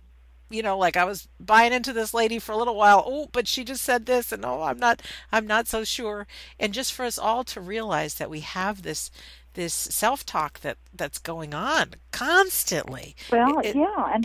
[0.51, 3.49] you know like i was buying into this lady for a little while oh but
[3.49, 6.27] she just said this and oh i'm not i'm not so sure
[6.59, 9.11] and just for us all to realize that we have this
[9.59, 14.25] this self-talk that that's going on constantly well It- yeah and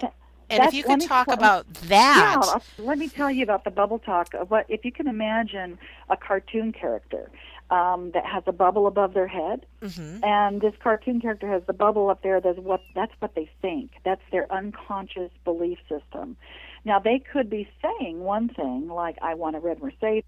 [0.50, 2.38] and if you can me talk about that
[2.78, 4.36] Yeah, let me tell you about the bubble talk.
[4.36, 5.80] of What if you can imagine
[6.12, 7.32] a cartoon character
[7.72, 10.24] um, that has a bubble above their head, Mhm.
[10.24, 12.40] and this cartoon character has the bubble up there.
[12.40, 13.88] That's what that's what they think.
[14.04, 16.38] That's their unconscious belief system.
[16.86, 20.24] Now they could be saying one thing like, "I want a red Mercedes."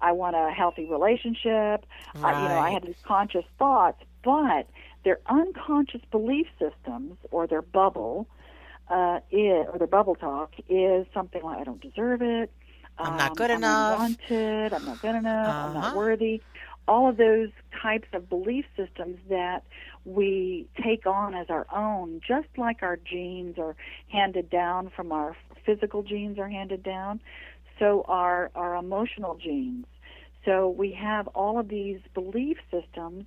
[0.00, 1.86] I want a healthy relationship.
[2.16, 2.72] I, you know, I Right.
[2.74, 4.68] have these conscious thoughts, but
[5.04, 8.28] their unconscious belief systems or their bubble
[8.88, 12.50] uh, is, or their bubble talk is something like, "I don't deserve it."
[13.02, 13.64] I'm not um, good I'm enough.
[13.66, 14.72] unwanted.
[14.72, 15.56] I'm not good enough.
[15.62, 15.92] I'm not Uh-huh.
[15.92, 16.42] worthy.
[16.86, 17.50] All of those
[17.82, 19.64] types of belief systems that
[20.04, 23.76] we take on as our own, just like our genes are
[24.08, 27.20] handed down from our physical genes are handed down,
[27.78, 29.86] so are our emotional genes.
[30.44, 33.24] So we have all of these belief systems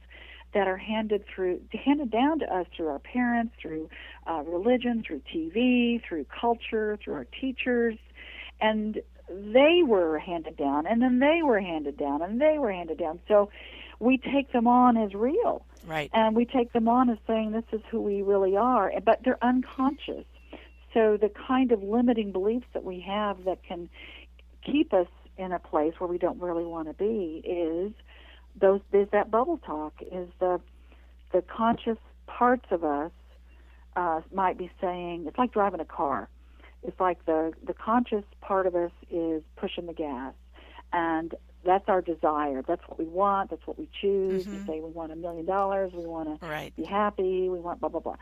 [0.54, 3.90] that are handed through handed down to us through our parents, through
[4.30, 7.96] uh, religion, through TV, through culture, through our teachers,
[8.62, 12.98] and they were handed down, and then they were handed down, and they were handed
[12.98, 13.20] down.
[13.28, 13.50] So
[14.00, 17.66] we take them on as real, right and we take them on as saying this
[17.72, 20.26] is who we really are, but they're unconscious.
[20.94, 23.90] So the kind of limiting beliefs that we have that can
[24.66, 25.08] keep us
[25.38, 27.94] in a place where we don't really want to be is
[28.60, 30.60] those is that bubble talk is the
[31.34, 33.12] the conscious parts of us
[33.96, 36.30] uh, might be saying it's like driving a car
[36.84, 40.34] it's like the the conscious part of us is pushing the gas
[40.94, 44.68] and that's our desire that's what we want that's what we choose we Mhm.
[44.68, 47.90] say we want a million dollars we want to right be happy, we want blah
[47.90, 48.16] blah blah.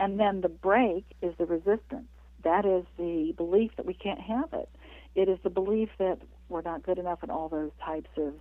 [0.00, 2.08] And then the brake is the resistance.
[2.42, 4.68] That is the belief that we can't have it.
[5.14, 8.34] It is the belief that we're not good enough and all those types of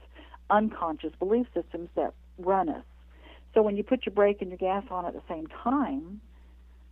[0.49, 2.83] unconscious belief systems that run us.
[3.53, 6.21] So when you put your brake and your gas on at the same time,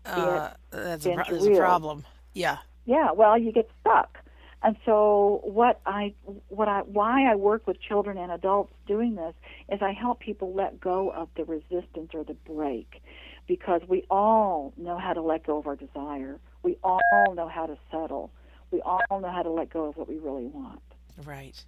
[0.05, 4.17] uh, that's a, pro- a problem yeah yeah, well, you get stuck.
[4.63, 6.15] And so what I
[6.47, 9.35] what I why I work with children and adults doing this
[9.69, 13.03] is I help people let go of the resistance or the brake
[13.45, 16.39] because we all know how to let go of our desire.
[16.63, 17.01] We all
[17.35, 18.31] know how to settle.
[18.71, 20.81] We all know how to let go of what we really want.
[21.23, 21.63] Right.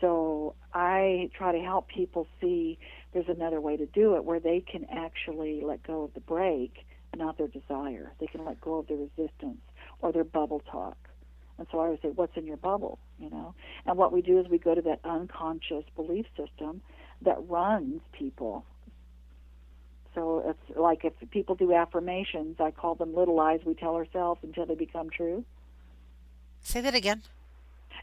[0.00, 2.78] So I try to help people see
[3.12, 6.86] there's another way to do it where they can actually let go of the brake,
[7.16, 8.12] not their desire.
[8.20, 9.60] They can let go of their resistance
[10.00, 10.96] or their bubble talk.
[11.58, 12.98] And so I always say, what's in your bubble?
[13.18, 13.54] You know?
[13.86, 16.80] And what we do is we go to that unconscious belief system
[17.22, 18.64] that runs people.
[20.14, 24.40] So it's like if people do affirmations, I call them little lies we tell ourselves
[24.44, 25.44] until they become true.
[26.60, 27.22] Say that again.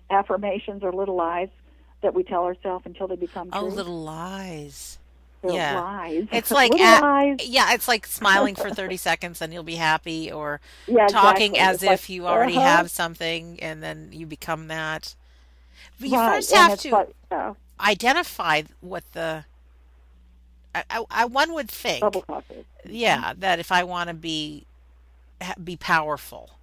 [0.09, 1.49] Affirmations are little lies
[2.03, 3.67] that we tell ourselves until they become Oh, true.
[3.67, 4.99] little lies.
[5.45, 5.83] Yeah.
[5.83, 6.27] lies.
[6.31, 7.39] It's like at- lies.
[7.39, 11.57] Yeah, it's like smiling for 30 seconds and you'll be happy or Yeah, talking exactly.
[11.57, 12.59] as It's if like, you already uh-huh.
[12.59, 15.15] have something and then you become that.
[15.99, 16.19] But you right.
[16.19, 16.99] first and have to
[17.31, 19.45] yeah, identify what the
[20.73, 22.65] I, I, I one would think bubble talk is.
[22.85, 24.67] yeah that if I want to be
[25.63, 26.54] be powerful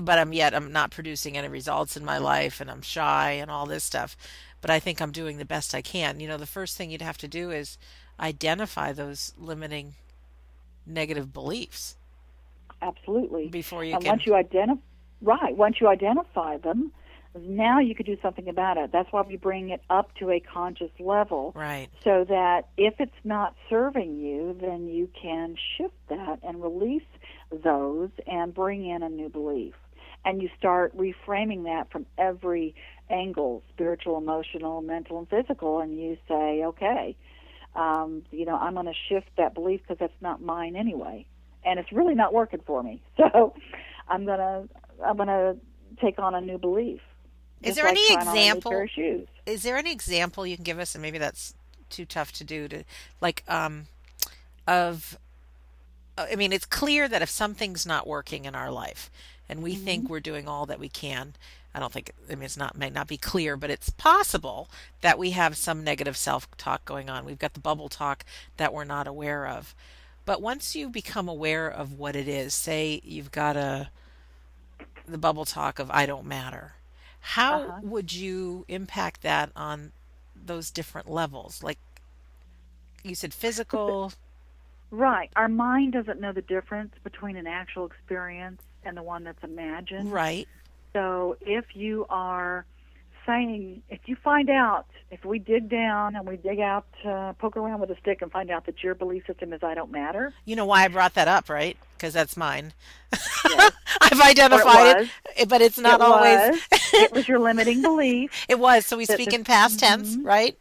[0.00, 3.50] but I'm yet I'm not producing any results in my life and I'm shy and
[3.50, 4.16] all this stuff
[4.60, 7.02] but I think I'm doing the best I can you know the first thing you'd
[7.02, 7.78] have to do is
[8.20, 9.94] identify those limiting
[10.86, 11.96] negative beliefs
[12.82, 13.48] Absolutely.
[13.48, 14.80] before you and can once you identify,
[15.22, 16.92] right, once you identify them,
[17.40, 18.92] now you could do something about it.
[18.92, 23.16] That's why we bring it up to a conscious level right so that if it's
[23.24, 27.02] not serving you, then you can shift that and release
[27.50, 29.74] those and bring in a new belief.
[30.24, 32.74] And you start reframing that from every
[33.08, 35.80] angle spiritual, emotional, mental, and physical.
[35.80, 37.16] And you say, okay,
[37.74, 41.26] um, you know, I'm going to shift that belief because that's not mine anyway.
[41.64, 43.02] And it's really not working for me.
[43.16, 43.54] So
[44.08, 44.68] I'm going to
[45.04, 45.56] I'm going to
[46.00, 47.00] take on a new belief.
[47.62, 48.70] Is there like any trying on a new example-
[49.46, 51.54] is there any example you can give us and maybe that's
[51.88, 52.84] too tough to do to
[53.20, 53.86] like um
[54.66, 55.16] of
[56.18, 59.10] uh, i mean it's clear that if something's not working in our life
[59.48, 61.34] and we think we're doing all that we can.
[61.74, 64.70] I don't think i mean it's not may not be clear but it's possible
[65.02, 67.24] that we have some negative self-talk going on.
[67.24, 68.24] We've got the bubble talk
[68.56, 69.74] that we're not aware of.
[70.24, 73.90] But once you become aware of what it is say you've got a
[75.06, 76.74] the bubble talk of i don't matter
[77.20, 77.80] how Uh-huh.
[77.82, 79.92] would you impact that on
[80.34, 81.62] those different levels?
[81.62, 81.78] Like
[83.02, 84.12] you said physical.
[84.90, 85.30] Right.
[85.36, 90.12] Our mind doesn't know the difference between an actual experience and the one that's imagined.
[90.12, 90.48] right
[90.92, 92.64] So if you are
[93.26, 97.56] saying, if you find out, if we dig down and we dig out, uh, poke
[97.56, 100.32] around with a stick and find out that your belief system is I don't matter,
[100.44, 102.72] you know why i brought that up right because that's mine
[103.48, 103.72] Yes.
[104.00, 105.08] i've identified was.
[105.36, 106.60] it, but it's not it always was,
[106.94, 108.30] it was your limiting belief.
[108.48, 110.24] it was so we speak in past tense Mhm.
[110.24, 110.56] right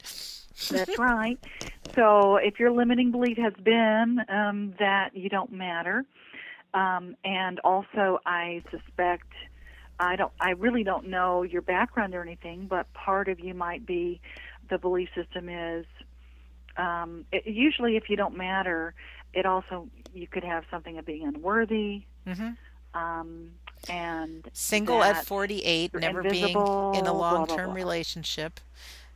[0.72, 1.38] That's right.
[1.96, 6.04] So if your limiting belief has been um, that you don't matter,
[6.76, 9.34] um, and also I suspect
[10.00, 13.86] I don't, I really don't know your background or anything, but part of you might
[13.86, 14.22] be
[14.70, 15.86] the belief system is
[16.78, 18.94] um, it, usually if you don't matter,
[19.34, 22.04] it also you could have something of being unworthy.
[22.28, 22.52] hmm
[22.96, 23.52] Um,
[23.90, 27.76] and single at 48 never being in a blah, blah, long-term blah.
[27.76, 28.60] relationship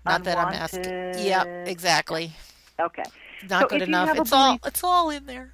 [0.05, 1.13] not that i'm asking Unwanted.
[1.13, 2.33] yep exactly
[2.79, 3.03] Okay.
[3.41, 5.53] not So good enough it's all it's all in there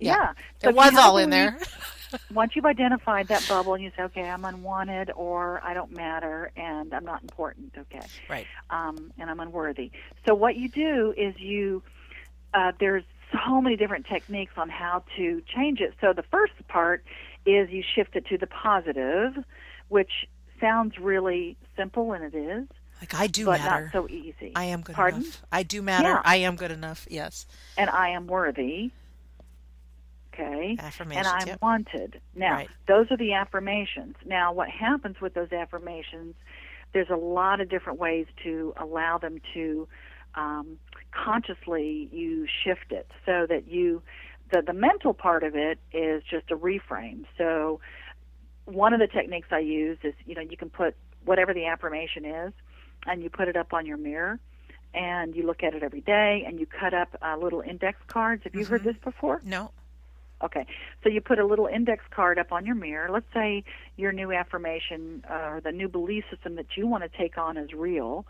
[0.00, 0.14] Yeah.
[0.14, 0.32] Yeah.
[0.62, 1.58] So it was all in there
[2.34, 6.50] once you've identified that bubble and you say, okay, I'm unwanted or I don't matter
[6.56, 9.90] and I'm not important, okay, right um, and I'm unworthy.
[10.26, 11.82] So what you do is you,
[12.54, 15.94] uh, there's so many different techniques on how to change it.
[16.00, 17.04] So the first part
[17.46, 19.44] is you shift it to the positive,
[19.88, 20.10] which
[20.60, 22.66] sounds really simple, and it is,
[23.00, 24.52] like i do but matter not so easy.
[24.54, 25.22] i am good Pardon?
[25.22, 26.22] enough i do matter Yeah.
[26.22, 27.46] i am good enough yes
[27.78, 28.90] and I am worthy.
[30.40, 30.76] Okay.
[30.78, 31.62] affirmations and I'm yep.
[31.62, 32.20] wanted.
[32.34, 32.70] Now, Right.
[32.86, 34.16] those are the affirmations.
[34.24, 36.34] Now, what happens with those affirmations,
[36.92, 39.88] there's a lot of different ways to allow them to
[40.34, 40.78] um,
[41.12, 44.02] consciously you shift it so that you,
[44.52, 47.24] the, the mental part of it is just a reframe.
[47.36, 47.80] So,
[48.66, 52.24] one of the techniques I use is, you know, you can put whatever the affirmation
[52.24, 52.52] is
[53.06, 54.38] and you put it up on your mirror
[54.94, 58.44] and you look at it every day and you cut up uh, little index cards.
[58.44, 58.84] Have you heard Mhm.
[58.84, 59.40] this before?
[59.44, 59.72] no
[60.42, 60.66] Okay,
[61.02, 63.10] so you put a little index card up on your mirror.
[63.10, 63.62] Let's say
[63.96, 67.58] your new affirmation uh, or the new belief system that you want to take on
[67.58, 68.24] as real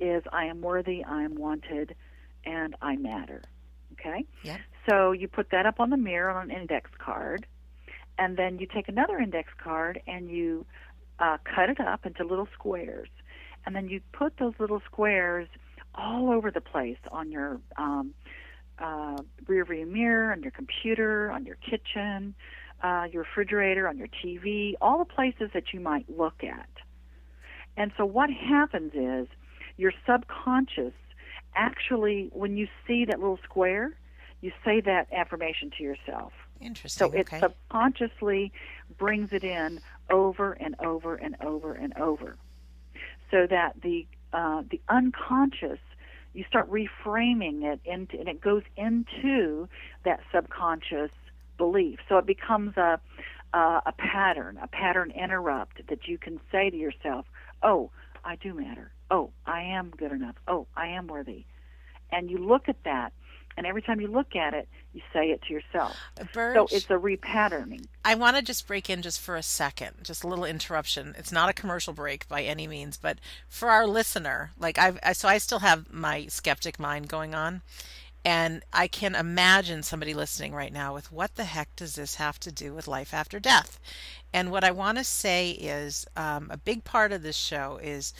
[0.00, 1.94] is I am worthy, I am wanted,
[2.44, 3.42] and I matter.
[3.92, 4.24] Okay?
[4.42, 4.58] Yeah.
[4.88, 7.46] So you put that up on the mirror on an index card,
[8.18, 10.66] and then you take another index card and you
[11.18, 13.08] uh, cut it up into little squares.
[13.64, 15.48] And then you put those little squares
[15.94, 18.14] all over the place on your um,
[18.78, 22.34] uh, rearview mirror, on your computer, on your kitchen,
[22.82, 26.68] uh, your refrigerator, on your TV, all the places that you might look at.
[27.76, 29.28] And so what happens is
[29.76, 30.92] your subconscious
[31.54, 33.96] actually, when you see that little square,
[34.40, 36.32] you say that affirmation to yourself.
[36.60, 37.10] Interesting.
[37.10, 37.40] So it okay.
[37.40, 38.52] subconsciously
[38.98, 42.36] brings it in over and over and over and over,
[43.30, 45.78] so that the uh, the unconscious
[46.34, 49.68] you start reframing it into, and it goes into
[50.04, 51.10] that subconscious
[51.58, 52.00] belief.
[52.08, 53.00] So it becomes a
[53.54, 57.26] a pattern, a pattern interrupt that you can say to yourself,
[57.62, 57.90] "Oh,
[58.24, 58.92] I do matter.
[59.10, 60.36] Oh, I am good enough.
[60.48, 61.44] Oh, I am worthy."
[62.10, 63.12] And you look at that,
[63.56, 65.96] and every time you look at it, you say it to yourself.
[66.32, 67.86] Burge, So it's a repatterning.
[68.04, 71.14] I want to just break in just for a second, just a little interruption.
[71.16, 75.12] It's not a commercial break by any means, but for our listener, like I've, I,
[75.12, 77.62] so I still have my skeptic mind going on,
[78.24, 82.38] and I can imagine somebody listening right now with what the heck does this have
[82.40, 83.80] to do with life after death?
[84.32, 88.14] And what I want to say is um, a big part of this show is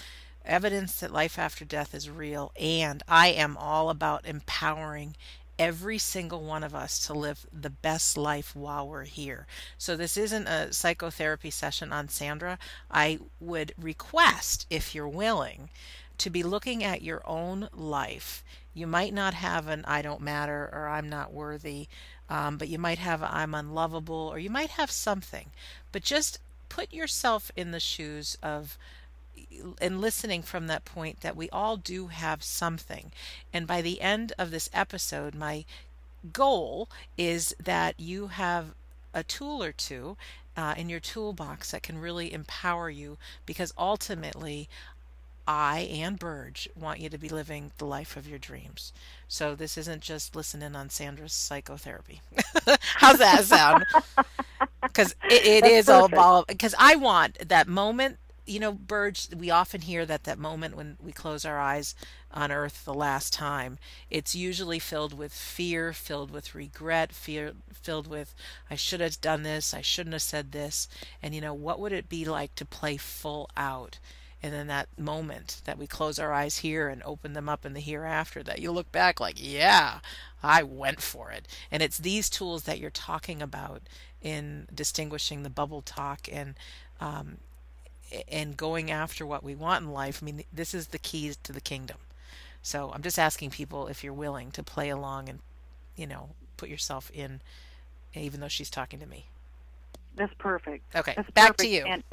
[0.45, 5.16] evidence that life after death is real, and I am all about empowering
[5.59, 9.47] every single one of us to live the best life while we're here.
[9.78, 12.59] So this isn't a psychotherapy session on Sandra.
[12.90, 15.68] I would request, if you're willing,
[16.18, 18.45] to be looking at your own life.
[18.74, 21.88] You might not have an I don't matter or I'm not worthy,
[22.28, 25.51] um, but you might have "I'm unlovable or you might have something.
[25.93, 26.38] But just
[26.68, 28.78] put yourself in the shoes of
[29.80, 33.12] and listening from that point that we all do have something.
[33.53, 35.64] And by the end of this episode, my
[36.32, 38.74] goal is that you have
[39.14, 40.16] a tool or two
[40.57, 44.68] uh, in your toolbox that can really empower you because ultimately,
[45.46, 48.92] I and Burge want you to be living the life of your dreams.
[49.26, 52.20] So this isn't just listening on Sandra's psychotherapy.
[52.96, 53.84] How's that sound?
[54.82, 56.46] Because it, it That's all about.
[56.46, 60.97] Because I want that moment you know, Burge, we often hear that that moment when
[61.01, 61.95] we close our eyes
[62.32, 63.78] on earth the last time,
[64.11, 68.34] it's usually filled with fear, filled with regret, fear, filled with,
[68.70, 70.88] I should have done this, I shouldn't have said this.
[71.22, 73.99] And, you know, what would it be like to play full out?
[74.43, 77.74] And then that moment that we close our eyes here and open them up in
[77.74, 80.01] the hereafter, that you look back like, yeah,
[80.43, 81.47] I went for it.
[81.70, 83.82] And it's these tools that you're talking about
[84.20, 86.55] in distinguishing the bubble talk and
[87.01, 87.38] um,
[88.28, 90.20] and going after what we want in life.
[90.22, 91.98] I mean, this is the keys to the kingdom.
[92.62, 95.40] So I'm just asking people if you're willing to play along and,
[95.96, 97.40] you know, put yourself in,
[98.14, 99.26] even though she's talking to me.
[100.14, 100.94] That's perfect.
[100.94, 101.84] Okay, That's back to you.
[101.84, 102.04] And,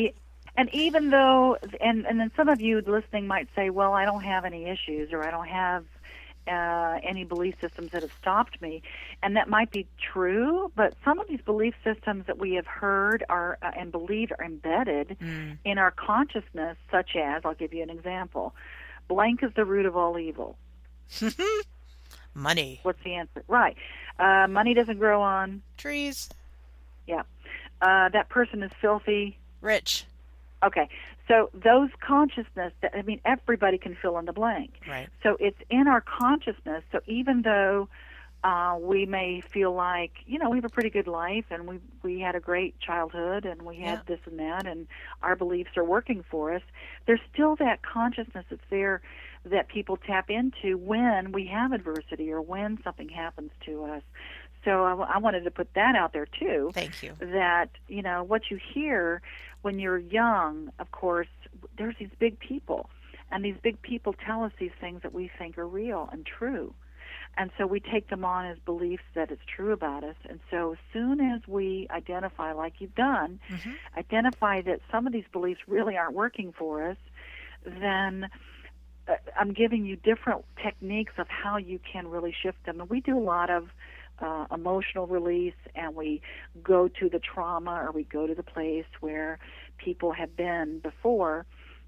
[0.57, 4.23] and even though, and and then some of you listening might say, well, I don't
[4.23, 5.85] have any issues, or I don't have
[6.49, 8.81] uh, any belief systems that have stopped me,
[9.23, 10.71] and that might be true.
[10.75, 14.45] But some of these belief systems that we have heard are uh, and believed are
[14.45, 15.57] embedded Mm.
[15.65, 18.53] in our consciousness, such as I'll give you an example.
[19.07, 20.57] Blank is the root of all evil.
[22.33, 23.43] Money, What's the answer?
[23.47, 23.75] Right.
[24.17, 25.61] Uh, money doesn't grow on.
[25.77, 26.29] trees,
[27.07, 27.23] Yeah.
[27.81, 29.37] Uh, that person is filthy.
[29.61, 30.05] rich.
[30.63, 30.89] Okay,
[31.29, 34.71] so those consciousness, that, I mean, everybody can fill in the blank.
[34.87, 35.07] Right.
[35.23, 36.83] So it's in our consciousness.
[36.91, 37.87] So even though
[38.43, 41.79] uh, we may feel like, you know, we have a pretty good life and we
[42.03, 44.15] we had a great childhood and we had Yeah.
[44.15, 44.87] this and that and
[45.21, 46.61] our beliefs are working for us,
[47.05, 49.01] there's still that consciousness that's there
[49.45, 54.03] that people tap into when we have adversity or when something happens to us.
[54.69, 57.13] So I, I wanted to put that out there too Thank you.
[57.19, 59.21] that you know what you hear
[59.63, 61.27] when you're young of course
[61.77, 62.89] there's these big people
[63.31, 66.73] and these big people tell us these things that we think are real and true
[67.37, 70.73] and so we take them on as beliefs that it's true about us and so
[70.73, 73.73] as soon as we identify like you've done Mhm.
[73.97, 76.97] identify that some of these beliefs really aren't working for us
[77.65, 78.29] then
[79.07, 82.79] uh, I'm giving you different techniques of how you can really shift them.
[82.79, 83.69] And we do a lot of
[84.21, 86.21] uh, emotional release, and we
[86.61, 89.39] go to the trauma or we go to the place where
[89.77, 91.45] people have been before,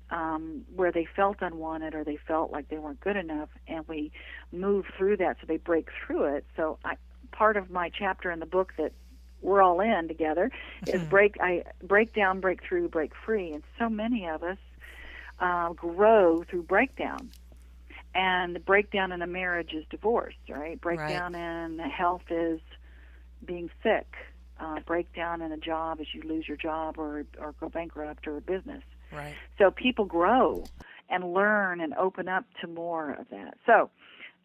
[0.10, 4.12] um, where they felt unwanted or they felt like they weren't good enough, and we
[4.52, 6.46] move through that so they break through it.
[6.56, 6.96] So I,
[7.32, 8.94] part of my chapter in the book that
[9.42, 10.52] we're all in together
[10.86, 11.10] is Mhm.
[11.10, 14.58] break I break down, break through, break free, and so many of us
[15.40, 17.32] uh, grow through breakdown.
[18.14, 20.80] And the breakdown in a marriage is divorce, right?
[20.82, 22.60] Breakdown in health is
[23.46, 24.08] being sick.
[24.60, 28.38] Uh, breakdown in a job is you lose your job or or go bankrupt or
[28.38, 28.84] a business.
[29.12, 29.34] Right.
[29.58, 30.70] So people grow
[31.10, 33.56] and learn and open up to more of that.
[33.66, 33.90] So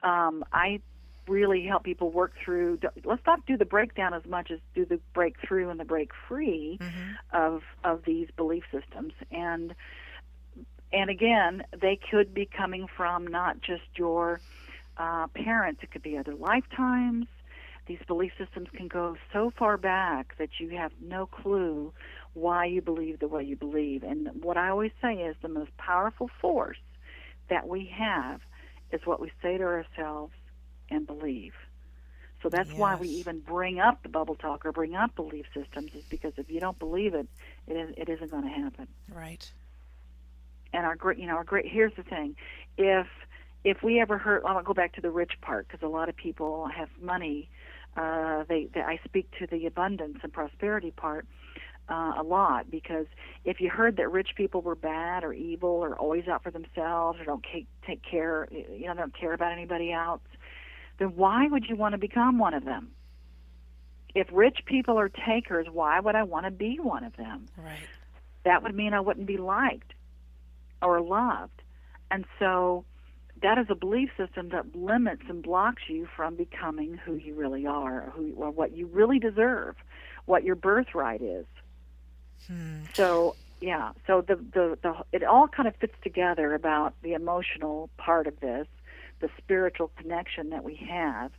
[0.03, 0.81] um, I
[1.29, 2.79] really help people work through.
[3.05, 6.79] Let's not do the breakdown as much as do the breakthrough and the break free
[6.81, 7.37] Mm-hmm.
[7.37, 9.13] of of these belief systems.
[9.31, 9.75] And
[10.93, 14.41] and again, they could be coming from not just your
[14.97, 17.27] uh, parents; it could be other lifetimes.
[17.87, 21.93] These belief systems can go so far back that you have no clue
[22.35, 24.03] why you believe the way you believe.
[24.03, 26.79] And what I always say is the most powerful force
[27.49, 28.41] that we have
[28.91, 30.35] is what we say to ourselves
[30.91, 31.53] and believe.
[32.43, 35.93] So that's why we even bring up the bubble talk or bring up belief systems
[35.95, 37.29] is because if you don't believe it,
[37.67, 38.89] it, is, it isn't going to happen.
[39.13, 39.51] Right.
[40.77, 41.67] And our great, you know, our great.
[41.67, 42.37] Here's the thing:
[42.77, 43.07] if
[43.65, 46.17] if we ever heard, I'll go back to the rich part because a lot of
[46.17, 47.49] people have money.
[47.97, 51.27] Uh, they, they, I speak to the abundance and prosperity part
[51.89, 53.07] uh, a lot because
[53.45, 57.19] if you heard that rich people were bad or evil or always out for themselves
[57.19, 60.21] or don't take, take care, you know, don't care about anybody else,
[60.99, 62.93] then why would you want to become one of them?
[64.15, 67.47] If rich people are takers, why would I want to be one of them?
[67.57, 67.89] Right.
[68.45, 69.95] That would mean I wouldn't be liked
[70.83, 71.63] or loved.
[72.11, 72.85] And so
[73.43, 77.67] that is a belief system that limits and blocks you from becoming who you really
[77.67, 79.77] are or, who, or what you really deserve,
[80.25, 81.47] what your birthright is.
[82.47, 82.85] Hmm.
[82.95, 87.89] So yeah, so the, the the it all kind of fits together about the emotional
[87.97, 88.67] part of this,
[89.21, 91.33] the spiritual connection that we have,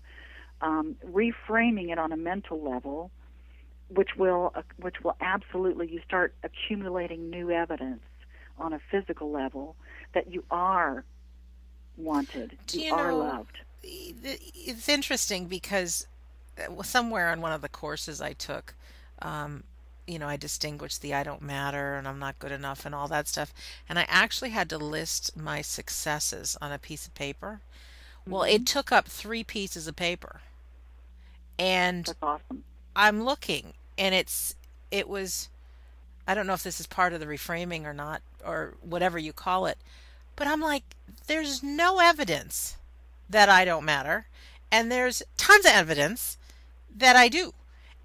[0.62, 3.12] um, reframing it on a mental level,
[3.90, 8.02] which will uh, which will absolutely you start accumulating new evidence
[8.60, 9.76] on a physical level
[10.14, 11.04] that you are
[11.98, 13.60] wanted, Do you, you are know- loved.
[13.84, 16.08] It's interesting because
[16.58, 18.74] uh, somewhere on one of the courses I took,
[19.22, 19.64] um,
[20.06, 23.08] you know, I distinguished the I don't matter and I'm not good enough and all
[23.10, 23.54] that stuff.
[23.88, 27.62] And I actually had to list my successes on a piece of paper.
[28.28, 28.56] Well, Mm-hmm.
[28.56, 30.42] it took up three pieces of paper.
[31.58, 32.64] And That's awesome.
[32.96, 34.56] I'm looking and it's
[34.92, 35.50] it was
[36.28, 39.34] I don't know if this is part of the reframing or not or whatever you
[39.34, 39.78] call it.
[40.36, 40.84] But I'm like
[41.28, 42.78] there's no evidence
[43.30, 44.28] that I don't matter
[44.72, 46.38] and there's tons of evidence
[46.96, 47.54] that I do.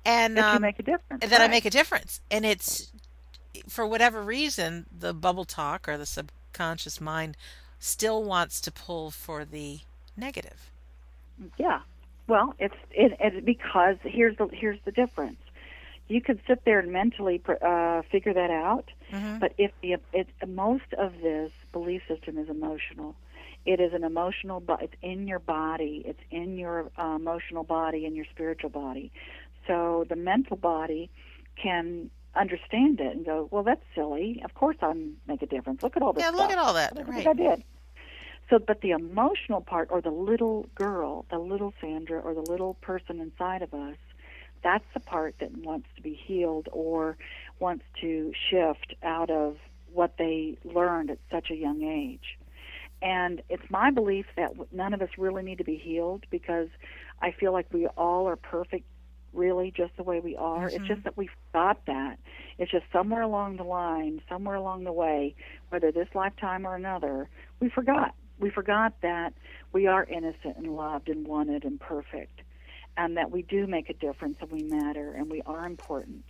[0.04, 1.24] And That you um, make a difference.
[1.26, 2.20] that I make a difference.
[2.30, 2.92] And it's
[3.68, 7.36] for whatever reason the bubble talk or the subconscious mind
[7.78, 9.80] still wants to pull for the
[10.16, 10.70] negative.
[11.58, 11.80] Yeah.
[12.28, 15.38] Well, it's it, it's because here's the here's the difference.
[16.08, 19.40] You could sit there and mentally pr- uh, figure that out, Mhm.
[19.40, 23.14] but if the it, most of this belief system is emotional,
[23.64, 24.60] it is an emotional.
[24.60, 26.02] bo- It's in your body.
[26.04, 29.10] It's in your uh, emotional body and your spiritual body.
[29.66, 31.08] So the mental body
[31.56, 34.40] can understand it and go, well, that's silly.
[34.44, 34.92] Of course, I
[35.26, 35.82] make a difference.
[35.82, 36.40] Look at all this Yeah, stuff.
[36.40, 36.96] look at all that.
[36.96, 37.26] Look Right.
[37.26, 37.62] I did.
[38.50, 42.74] So, but the emotional part, or the little girl, the little Sandra, or the little
[42.74, 43.96] person inside of us,
[44.62, 47.16] that's the part that wants to be healed or
[47.58, 49.56] wants to shift out of
[49.92, 52.38] what they learned at such a young age.
[53.02, 56.68] And it's my belief that none of us really need to be healed because
[57.20, 58.84] I feel like we all are perfect,
[59.32, 60.66] really, just the way we are.
[60.66, 61.02] It's just mm-hmm.
[61.02, 62.18] that we forgot that.
[62.58, 65.34] It's just somewhere along the line, somewhere along the way,
[65.70, 68.14] whether this lifetime or another, we forgot.
[68.38, 69.34] We forgot that
[69.72, 72.42] we are innocent and loved and wanted and perfect,
[72.96, 76.24] and that we do make a difference and we matter and we are important.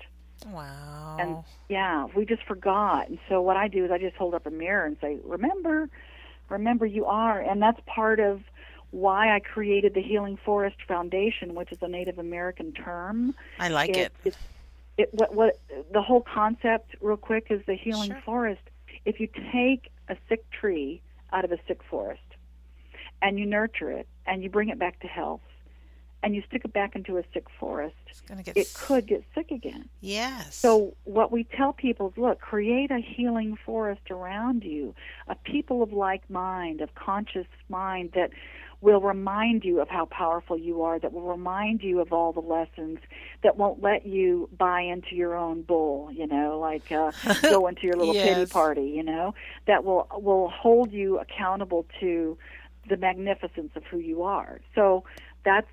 [0.46, 1.16] Wow.
[1.20, 1.36] And
[1.68, 3.08] yeah, we just forgot.
[3.08, 5.88] And so what I do is I just hold up a mirror and say, "Remember,
[6.48, 8.42] remember you are." And that's part of
[8.90, 13.34] why I created the Healing Forest Foundation, which is a Native American term.
[13.58, 14.12] I like it.
[14.24, 14.36] It's,
[14.98, 15.60] it what what
[15.92, 18.22] the whole concept, real quick, is the healing Sure.
[18.24, 18.62] forest.
[19.04, 21.02] If you take a sick tree
[21.32, 22.20] out of a sick forest
[23.22, 25.40] and you nurture it and you bring it back to health
[26.22, 27.94] and you stick it back into a sick forest,
[28.44, 29.88] get it s- could get sick again.
[30.00, 30.56] Yes.
[30.56, 34.94] So what we tell people is, look, create a healing forest around you,
[35.28, 38.30] a people of like mind, of conscious mind that
[38.80, 42.40] will remind you of how powerful you are, that will remind you of all the
[42.40, 42.98] lessons,
[43.44, 47.12] that won't let you buy into your own bull, you know, like uh,
[47.48, 49.34] go into your little pity party, you know,
[49.66, 52.36] that will will hold you accountable to
[52.88, 54.60] the magnificence of who you are.
[54.74, 55.04] So
[55.44, 55.68] that's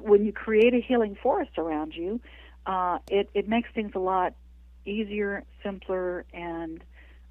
[0.00, 2.20] when you create a healing forest around you,
[2.66, 4.34] uh, it, it makes things a lot
[4.86, 6.82] easier, simpler, and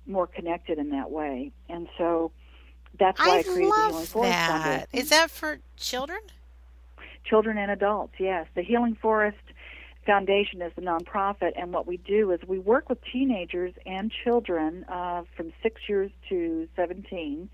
[0.05, 1.51] more connected in that way.
[1.69, 2.31] And so
[2.99, 4.49] that's why I, I created the Healing Forest that.
[4.49, 4.87] Foundation.
[4.93, 6.19] Is that for children?
[7.25, 8.47] Children and adults, yes.
[8.55, 9.37] The Healing Forest
[10.05, 14.85] Foundation is the nonprofit, and what we do is we work with teenagers and children
[14.89, 17.49] uh, from six years to 17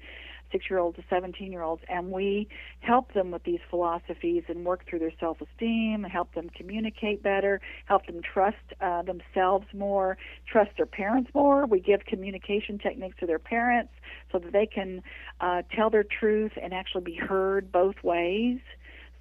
[0.52, 2.47] six year olds to 17 year olds, and we
[2.80, 7.62] help them with these philosophies and work through their self esteem, help them communicate better,
[7.86, 10.18] help them trust uh, themselves more,
[10.52, 11.66] trust their parents more.
[11.66, 13.93] We give communication techniques to their parents
[14.32, 15.02] so that they can
[15.41, 18.60] uh, tell their truth and actually be heard both ways.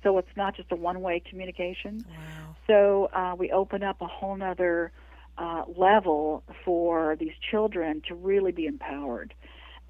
[0.02, 2.04] So it's not just a one way communication.
[2.08, 2.56] Wow.
[2.66, 4.92] So uh, we open up a whole nother
[5.38, 9.34] uh, level for these children to really be empowered.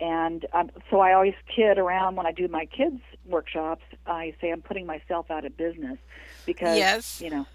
[0.01, 3.83] And um, so I always kid around when I do my kids' workshops.
[4.07, 5.99] I say I'm putting myself out of business
[6.47, 7.21] because Yes.
[7.21, 7.47] you know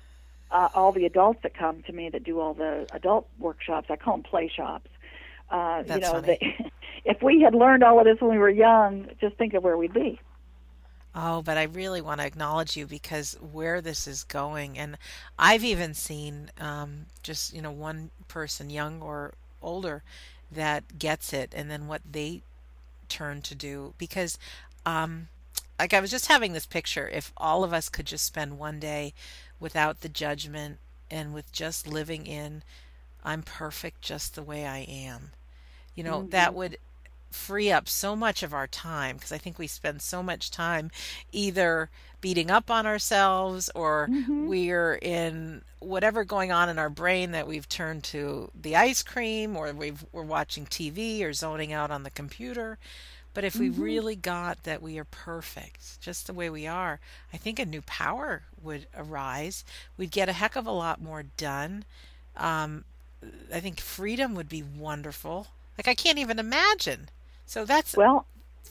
[0.52, 3.88] uh, all the adults that come to me that do all the adult workshops.
[3.90, 4.90] I call them play shops.
[5.50, 6.72] Uh, you know, they,
[7.06, 9.78] if we had learned all of this when we were young, just think of where
[9.78, 10.20] we'd be.
[11.16, 14.98] Oh, but I really want to acknowledge you because where this is going, and
[15.38, 20.04] I've even seen um, just, you know, one person, young or older,
[20.54, 22.42] that gets it, and then what they
[23.10, 23.94] turn to do.
[23.98, 24.38] Because,
[24.86, 25.28] um,
[25.78, 28.80] like, I was just having this picture, if all of us could just spend one
[28.80, 29.14] day
[29.60, 30.78] without the judgment
[31.12, 32.64] and with just living in,
[33.24, 35.32] I'm perfect just the way I am,
[35.96, 36.78] you know, that would
[37.34, 40.92] free up so much of our time because I think we spend so much time
[41.32, 41.90] either
[42.22, 44.08] beating up on ourselves or
[44.48, 49.58] we're in whatever going on in our brain that we've turned to the ice cream
[49.58, 52.78] or we've, we're watching TV or zoning out on the computer.
[53.34, 57.00] But if we really got that we are perfect just the way we are,
[57.34, 59.66] I think a new power would arise.
[59.98, 61.84] We'd get a heck of a lot more done.
[62.38, 62.86] Um,
[63.54, 65.48] I think freedom would be wonderful.
[65.78, 67.10] Like I can't even imagine.
[67.46, 68.26] So that's Well,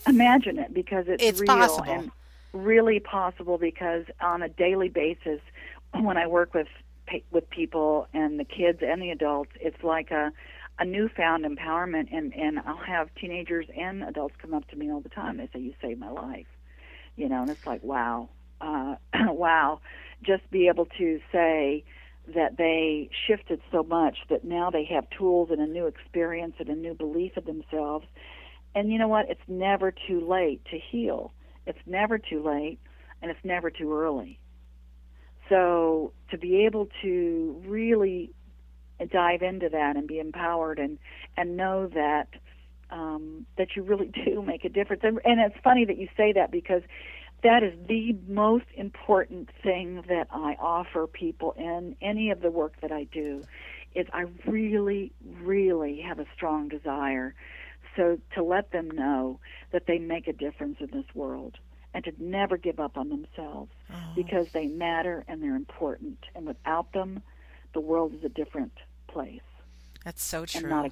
[0.07, 1.93] imagine it because it's, It's real possible.
[1.93, 2.11] and
[2.53, 5.41] really possible because on a daily basis,
[6.01, 6.69] when I work with
[7.31, 10.33] with people and the kids and the adults, it's like a
[10.79, 12.09] a newfound empowerment.
[12.13, 15.37] And and I'll have teenagers and adults come up to me all the time.
[15.37, 16.47] They say, "You saved my life,"
[17.17, 18.29] you know, and it's like, wow,
[18.61, 18.97] uh,
[19.27, 19.81] wow,
[20.23, 21.85] just be able to say
[22.35, 26.69] that they shifted so much that now they have tools and a new experience and
[26.69, 28.07] a new belief of themselves
[28.75, 29.29] and you know what?
[29.29, 31.33] It's never too late to heal.
[31.67, 32.79] It's never too late,
[33.21, 34.39] and it's never too early.
[35.49, 38.33] So to be able to really
[39.11, 40.99] dive into that and be empowered and
[41.37, 42.29] and know that
[42.91, 45.03] um, that you really do make a difference.
[45.05, 46.83] And, and it's funny that you say that because
[47.43, 52.75] that is the most important thing that I offer people in any of the work
[52.83, 53.45] that I do.
[53.95, 55.13] Is I really,
[55.43, 57.35] really have a strong desire
[57.97, 59.39] so to let them know
[59.71, 61.57] that they make a difference in this world
[61.95, 63.97] and to never give up on themselves Oh.
[64.15, 67.23] because they matter and they're important and without them
[67.75, 68.73] the world is a different
[69.09, 69.41] place
[70.05, 70.73] that's so true.
[70.73, 70.91] a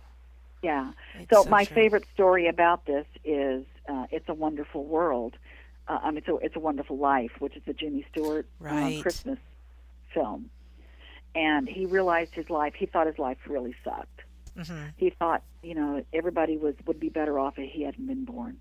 [0.62, 1.74] yeah It's so, so my true.
[1.74, 5.36] favorite story about this is uh, it's a wonderful world
[5.88, 8.98] uh, i mean it's a, it's a wonderful life which is a jimmy stewart Right.
[8.98, 9.38] uh, christmas
[10.12, 10.51] film
[11.34, 14.20] and he realized his life he thought his life really sucked
[14.57, 18.24] hmm he thought you know everybody was would be better off if he hadn't been
[18.24, 18.59] born.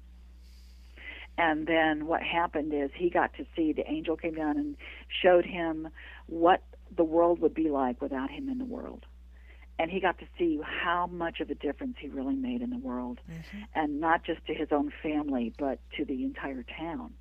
[1.37, 4.75] And then what happened is he got to see the angel came down and
[5.21, 5.87] showed him
[6.25, 6.61] what
[6.93, 9.05] the world would be like without him in the world.
[9.77, 12.77] And he got to see how much of a difference he really made in the
[12.77, 13.19] world.
[13.25, 17.13] Hmm and not just to his own family but to the entire town.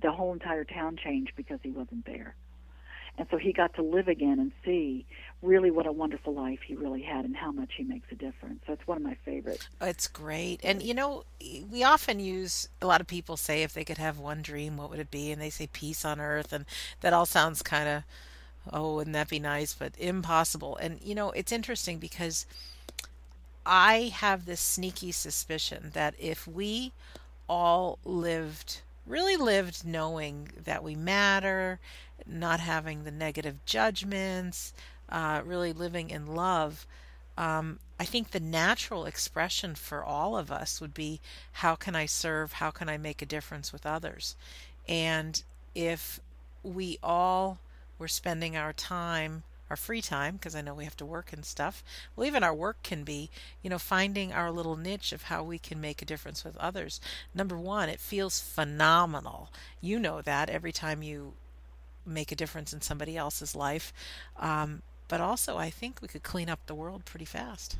[0.00, 2.34] The whole entire town changed because he wasn't there
[3.18, 5.04] and so he got to live again and see
[5.42, 8.60] really what a wonderful life he really had and how much he makes a difference.
[8.66, 9.68] So it's one of my favorites.
[9.80, 10.60] It's great.
[10.62, 11.24] And you know,
[11.70, 14.88] we often use a lot of people say if they could have one dream, what
[14.90, 15.32] would it be?
[15.32, 16.64] And they say peace on earth and
[17.00, 18.02] that all sounds kind of
[18.72, 20.76] oh, wouldn't that be nice, but impossible.
[20.76, 22.46] And you know, it's interesting because
[23.64, 26.92] I have this sneaky suspicion that if we
[27.48, 31.80] all lived, really lived knowing that we matter,
[32.26, 34.72] not having the negative judgments,
[35.08, 36.86] uh, really living in love,
[37.36, 41.20] um, I think the natural expression for all of us would be
[41.52, 42.54] how can I serve?
[42.54, 44.36] How can I make a difference with others?
[44.88, 45.42] And
[45.74, 46.20] if
[46.62, 47.58] we all
[47.98, 51.44] were spending our time, our free time, because I know we have to work and
[51.44, 51.82] stuff,
[52.14, 53.30] well, even our work can be,
[53.62, 57.00] you know, finding our little niche of how we can make a difference with others.
[57.34, 59.50] Number one, it feels phenomenal.
[59.80, 61.32] You know that every time you
[62.06, 63.92] make a difference in somebody else's life.
[64.36, 67.76] Um, but also, I think we could clean up the world pretty fast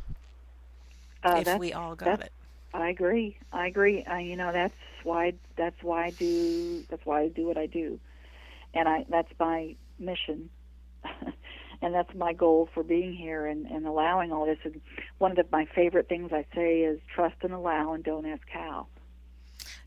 [1.25, 2.33] Uh, if we all got it.
[2.75, 3.37] I agree.
[3.53, 4.03] I agree.
[4.05, 7.67] Uh, you know, that's why that's why I do that's why I do what I
[7.67, 7.99] do,
[8.75, 10.51] and I that's my mission,
[11.83, 14.59] and that's my goal for being here and, and allowing all this.
[14.65, 14.81] And
[15.19, 18.49] one of the, my favorite things I say is trust and allow and don't ask
[18.51, 18.87] how.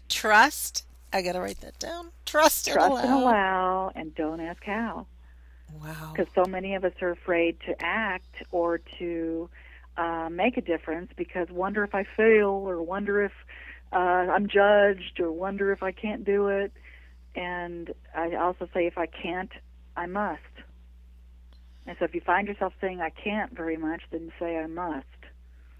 [0.09, 0.85] Trust.
[1.15, 2.11] I got to write that down.
[2.25, 3.01] Trust, Trust and allow.
[3.03, 5.07] and allow, and don't ask how.
[5.81, 6.11] Wow.
[6.13, 9.49] Because so many of us are afraid to act or to
[9.97, 13.31] uh, make a difference because wonder if I fail or wonder if
[13.93, 16.73] uh, I'm judged or wonder if I can't do it.
[17.35, 19.51] And I also say if I can't,
[19.95, 20.41] I must.
[21.87, 25.05] And so if you find yourself saying I can't very much, then say I must.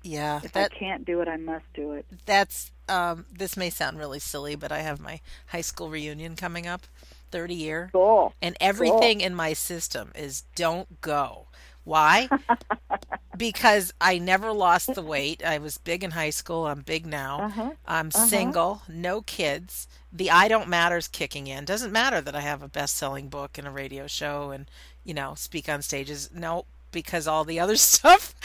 [0.03, 2.05] Yeah, If that I can't do it, I must do it.
[2.25, 6.67] that's um this may sound really silly, but I have my high school reunion coming
[6.67, 6.88] up,
[7.31, 8.33] 30 year, Cool.
[8.41, 11.47] and everything in my system is don't go.
[11.83, 12.29] Why?
[13.38, 15.43] because I never lost the weight.
[15.45, 16.65] I was big in high school.
[16.67, 17.41] I'm big now.
[17.41, 17.71] Uh-huh.
[17.86, 18.25] I'm Uh-huh.
[18.27, 19.88] single, no kids.
[20.11, 21.65] The I don't matters kicking in.
[21.65, 24.69] Doesn't matter that I have a best-selling book and a radio show and,
[25.03, 26.29] you know, speak on stages.
[26.33, 28.36] No, because all the other stuff.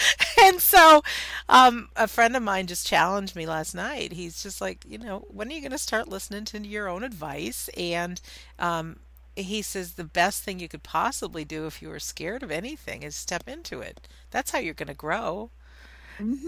[0.40, 1.02] and so,
[1.48, 4.12] um, a friend of mine just challenged me last night.
[4.12, 7.02] He's just like, you know, when are you going to start listening to your own
[7.02, 7.68] advice?
[7.76, 8.20] And
[8.58, 9.00] um,
[9.36, 13.02] he says the best thing you could possibly do if you were scared of anything
[13.02, 14.08] is step into it.
[14.30, 15.50] That's how you're going to grow.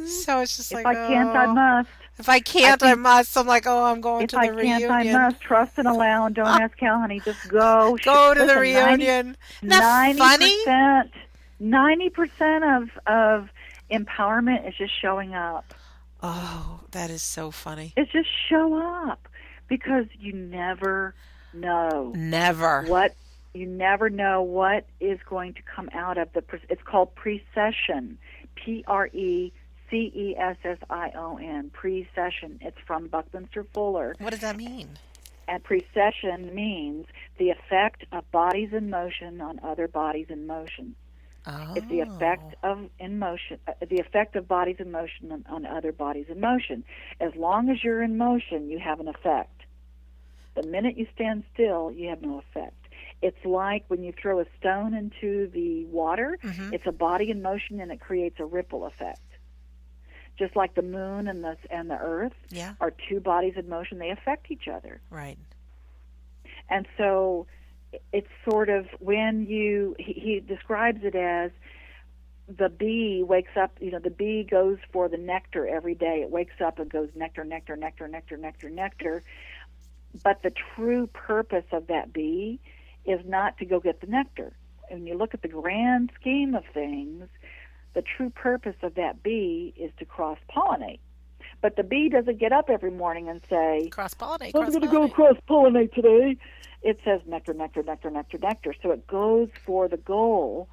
[0.07, 1.89] So it's just like If like, I can't, I oh, must.
[2.19, 3.37] If I can't, I, must.
[3.39, 4.83] I'm like, oh, I'm going to the reunion.
[4.83, 5.17] If I can't.
[5.17, 5.41] I must.
[5.41, 7.21] Trust and allow, and don't ask how, honey.
[7.21, 7.97] Just go.
[8.05, 9.37] Go to the Listen, 90 reunion.
[9.63, 10.59] Ninety funny?
[10.65, 11.11] percent,
[11.61, 13.49] ninety percent of of
[13.91, 15.75] empowerment is just showing up.
[16.23, 17.93] Oh, that is so funny.
[17.97, 18.75] It's just show
[19.09, 19.29] up
[19.69, 21.15] because you never
[21.53, 22.85] know Never.
[22.85, 23.15] what
[23.55, 26.43] you never know what is going to come out of the.
[26.43, 28.19] pre- It's called precession.
[28.55, 29.53] P R E
[29.91, 31.71] C E S S I O N.
[31.71, 32.59] Precession.
[32.63, 34.15] It's from Buckminster Fuller.
[34.19, 34.91] What does that mean?
[35.49, 40.95] And precession means the effect of bodies in motion on other bodies in motion.
[41.47, 41.75] Oh.
[41.75, 45.67] It's the effect of in motion, uh, the effect of bodies in motion on, on
[45.67, 46.85] other bodies in motion.
[47.21, 49.63] As long as you're in motion, you have an effect.
[50.55, 52.77] The minute you stand still, you have no effect.
[53.23, 56.73] It's like when you throw a stone into the water, Mhm.
[56.75, 59.21] it's a body in motion and it creates a ripple effect.
[60.39, 63.99] Just like the moon and the and the earth Yeah, are two bodies in motion,
[63.99, 65.01] they affect each other.
[65.11, 65.39] right.
[66.69, 67.47] And so
[68.13, 71.51] it's sort of when you, he, he describes it as
[72.49, 76.21] the bee wakes up, you know, the bee goes for the nectar every day.
[76.23, 79.23] It wakes up and goes nectar, nectar, nectar, nectar, nectar, nectar.
[80.23, 82.61] But the true purpose of that bee
[83.05, 84.53] is not to go get the nectar.
[84.89, 87.29] When you look at the grand scheme of things,
[87.95, 91.01] the true purpose of that bee is to cross pollinate.
[91.61, 94.53] But the bee doesn't get up every morning and say, Cross pollinate.
[94.55, 96.37] I'm going to go cross pollinate today.
[96.83, 98.75] It says nectar, nectar, nectar, nectar, nectar.
[98.83, 100.69] So it goes for the goal,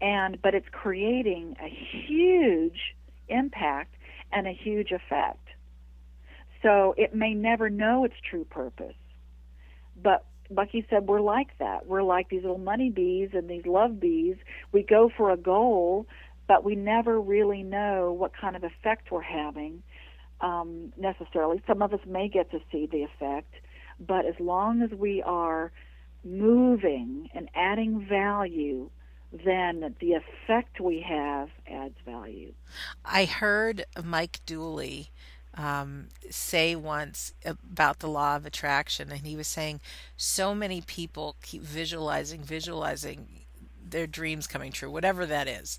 [0.00, 2.96] and but it's creating a huge
[3.28, 3.94] impact
[4.32, 5.48] and a huge effect.
[6.62, 8.94] So it may never know its true purpose,
[10.00, 11.86] but Bucky said we're like that.
[11.86, 14.36] We're like these little money bees and these love bees.
[14.70, 16.06] We go for a goal,
[16.46, 19.82] but we never really know what kind of effect we're having
[20.40, 21.62] um, necessarily.
[21.66, 23.54] Some of us may get to see the effect,
[24.00, 25.72] but as long as we are
[26.24, 28.90] moving and adding value,
[29.44, 32.52] then the effect we have adds value.
[33.04, 35.10] I heard Mike Dooley
[35.54, 39.80] um, say once about the law of attraction, and he was saying
[40.16, 43.44] so many people keep visualizing, visualizing
[43.84, 45.78] their dreams coming true, whatever that is.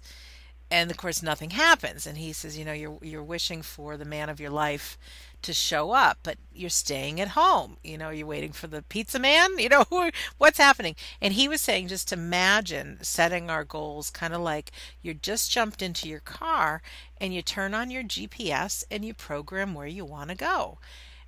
[0.71, 2.07] And of course, nothing happens.
[2.07, 4.97] And he says, you know, you're you're wishing for the man of your life
[5.43, 7.77] to show up, but you're staying at home.
[7.83, 9.59] You know, you're waiting for the pizza man.
[9.59, 9.85] You know,
[10.37, 10.95] what's happening?
[11.21, 15.81] And he was saying, just imagine setting our goals kind of like you just jumped
[15.81, 16.81] into your car
[17.19, 20.79] and you turn on your GPS and you program where you want to go.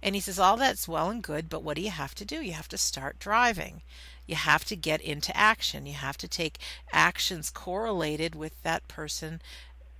[0.01, 2.41] And he says, all that's well and good, but what do you have to do?
[2.41, 3.81] You have to start driving.
[4.25, 5.85] You have to get into action.
[5.85, 6.59] You have to take
[6.91, 9.41] actions correlated with that person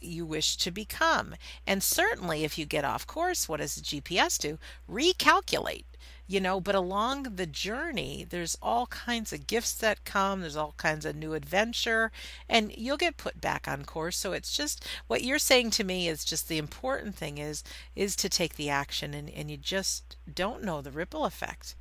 [0.06, 1.36] you wish to become.
[1.66, 4.60] And certainly, if you get off course, what does the GPS do?
[4.90, 5.86] Recalculate.
[6.28, 10.74] You know, but along the journey, there's all kinds of gifts that come, there's all
[10.78, 12.12] kinds of new adventure,
[12.50, 14.18] and you'll get put back on course.
[14.18, 17.64] So it's just what you're saying to me is just the important thing is
[17.96, 21.76] is to take the action and, and you just don't know the ripple effect.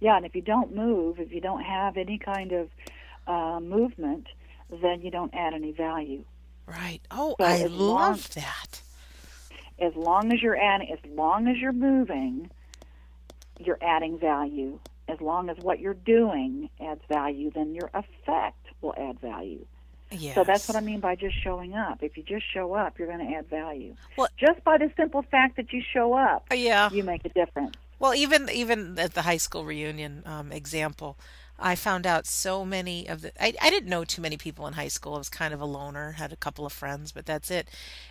[0.00, 2.68] Yeah, and if you don't move, if you don't have any kind of
[3.26, 4.26] uh, movement,
[4.82, 6.24] then you don't add any value.
[6.66, 7.00] Right.
[7.10, 8.80] Oh, So I as long- love that.
[9.78, 12.50] As long as you're adding, as long as you're moving,
[13.58, 14.78] you're adding value.
[15.08, 19.66] As long as what you're doing adds value, then your effect will add value.
[20.10, 20.34] Yes.
[20.36, 22.02] So that's what I mean by just showing up.
[22.02, 23.94] If you just show up, you're going to add value.
[24.16, 26.88] Well- just by the simple fact that you show up, Yeah.
[26.90, 27.74] you make a difference.
[27.98, 31.16] Well, even even at the high school reunion um, example,
[31.58, 33.32] I found out so many of the.
[33.42, 35.14] I, I didn't know too many people in high school.
[35.14, 37.68] I was kind of a loner, had a couple of friends, but that's it.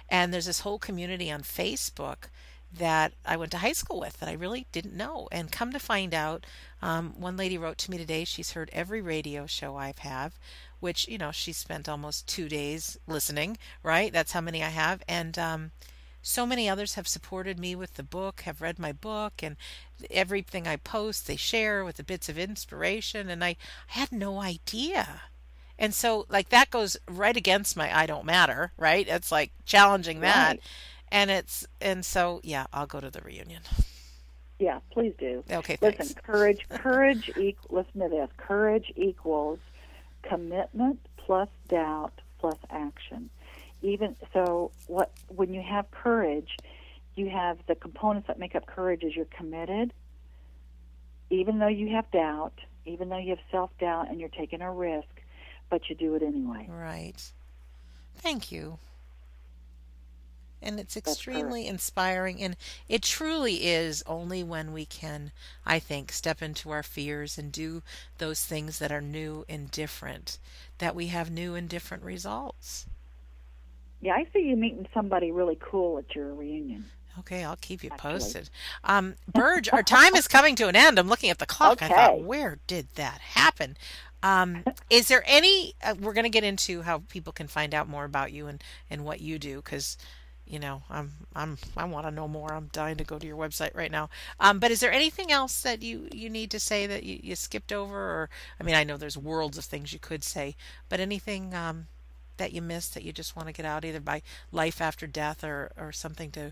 [0.09, 2.29] And there's this whole community on Facebook
[2.75, 5.27] that I went to high school with that I really didn't know.
[5.31, 6.45] And come to find out,
[6.81, 8.23] um, one lady wrote to me today.
[8.23, 10.39] She's heard every radio show I've have,
[10.79, 13.57] which you know she spent almost two days listening.
[13.83, 15.71] Right, that's how many I have, and um,
[16.23, 19.57] so many others have supported me with the book, have read my book, and
[20.09, 23.29] everything I post they share with the bits of inspiration.
[23.29, 23.55] And I, I
[23.87, 25.21] had no idea.
[25.77, 29.05] And so, like, that goes right against my I don't matter, right?
[29.05, 30.51] It's like challenging that.
[30.51, 30.61] Right.
[31.11, 33.63] And it's, and so, yeah, I'll go to the reunion.
[34.59, 35.43] Yeah, please do.
[35.51, 35.99] Okay, thanks.
[35.99, 37.31] Listen, courage, courage
[37.69, 38.29] listen to this.
[38.37, 39.59] Courage equals
[40.21, 43.29] commitment plus doubt plus action.
[43.83, 46.57] Even so, what when you have courage,
[47.15, 49.93] you have the components that make up courage is you're committed,
[51.29, 52.53] even though you have doubt,
[52.85, 55.21] even though you have self doubt and you're taking a risk,
[55.69, 56.65] but you do it anyway.
[56.69, 57.21] Right.
[58.15, 58.79] Thank you.
[60.61, 62.41] And it's extremely inspiring.
[62.41, 62.55] And
[62.87, 65.33] it truly is only when we can,
[65.65, 67.83] I think, step into our fears and do
[68.17, 70.37] those things that are new and different
[70.77, 72.85] that we have new and different results.
[74.03, 76.83] Yeah, I see you meeting somebody really cool at your reunion.
[77.19, 78.11] Okay, I'll keep you Actually.
[78.11, 78.49] posted.
[78.83, 80.99] Um, Burge, our time is coming to an end.
[80.99, 81.81] I'm looking at the clock.
[81.81, 83.77] I thought, where did that happen?
[84.21, 85.75] Um, is there any?
[85.81, 88.61] Uh, we're going to get into how people can find out more about you and
[88.89, 89.97] and what you do because.
[90.45, 92.51] You know, I'm I'm I want to know more.
[92.53, 94.09] I'm dying to go to your website right now.
[94.41, 97.37] Um, but is there anything else that you you need to say that you, you
[97.37, 98.29] skipped over, or
[98.59, 100.57] I mean, I know there's worlds of things you could say,
[100.89, 101.87] but anything um,
[102.43, 104.21] that you missed that you just want to get out, either by
[104.51, 106.51] life after death or or something to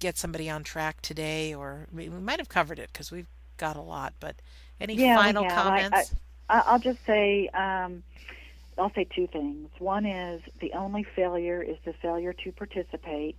[0.00, 3.76] get somebody on track today, or we we might have covered it because we've got
[3.76, 4.14] a lot.
[4.18, 4.34] But
[4.80, 5.44] any Yeah, final.
[5.44, 6.14] I- comments?
[6.48, 8.02] I- I'll just say, um,
[8.76, 9.70] I'll say two things.
[9.78, 13.38] One is the only failure is the failure to participate.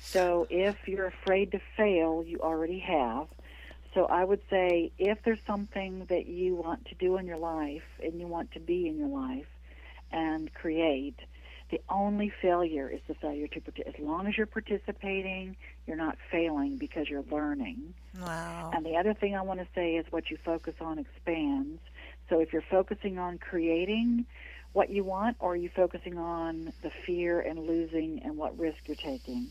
[0.00, 3.26] So if you're afraid to fail, you already have.
[3.94, 7.82] So I would say if there's something that you want to do in your life
[8.02, 9.46] and you want to be in your life
[10.12, 11.16] and create,
[11.70, 13.94] the only failure is the failure to participate.
[13.94, 15.56] As long as you're participating,
[15.86, 17.94] you're not failing because you're learning.
[18.18, 18.70] wow.
[18.74, 21.80] And the other thing I want to say is what you focus on expands.
[22.28, 24.26] So if you're focusing on creating
[24.72, 28.78] what you want, or are you focusing on the fear and losing and what risk
[28.86, 29.48] you're taking?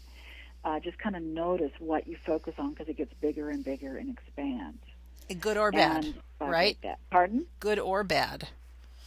[0.64, 3.98] Uh, just kind of notice what you focus on because it gets bigger and bigger
[3.98, 4.82] and expands.
[5.40, 6.78] Good or bad, And right?
[7.12, 7.46] Pardon?
[7.60, 8.50] Good or bad.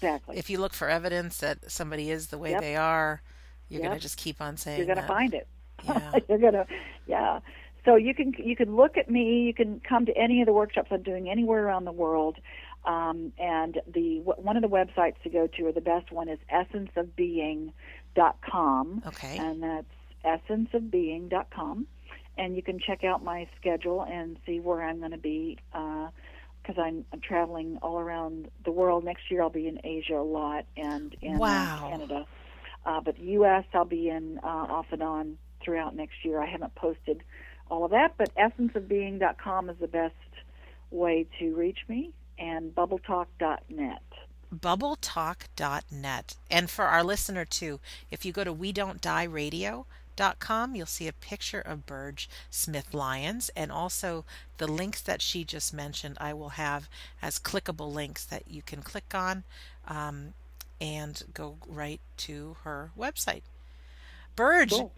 [0.03, 0.37] Exactly.
[0.39, 2.61] If you look for evidence that somebody is the way Yep.
[2.61, 3.23] they are,
[3.69, 5.47] you're going to just keep on saying you're going to find it.
[5.85, 6.13] Yeah.
[6.29, 6.67] you're going to,
[7.07, 7.41] yeah.
[7.85, 9.43] So you can you can look at me.
[9.43, 12.37] You can come to any of the workshops I'm doing anywhere around the world.
[12.85, 16.39] Um, and the one of the websites to go to, or the best one, is
[16.53, 19.39] essenceofbeing.com, Okay.
[19.39, 19.87] and that's
[20.25, 21.87] essenceofbeing.com.
[22.39, 25.59] And you can check out my schedule and see where I'm going to be
[26.71, 29.05] because I'm, I'm traveling all around the world.
[29.05, 31.89] Next year I'll be in Asia a lot and in uh, Wow.
[31.91, 32.27] Canada.
[32.87, 33.65] Uh, but the U.S.
[33.75, 36.41] I'll be in uh, off and on throughout next year.
[36.41, 37.23] I haven't posted
[37.71, 40.15] all of that, but essenceofbeing.com is the best
[40.91, 44.03] way to reach me, and bubbletalk.net.
[44.55, 46.37] bubbletalk.net.
[46.51, 49.25] And for our listener too, if you go to we don't die
[50.75, 54.25] you'll see a picture of Burge Smith Lyons and also
[54.59, 56.89] the links that she just mentioned I will have
[57.23, 59.45] as clickable links that you can click on
[59.89, 60.35] um,
[60.81, 63.43] and go right to her website.
[64.37, 64.93] Burge, Cool.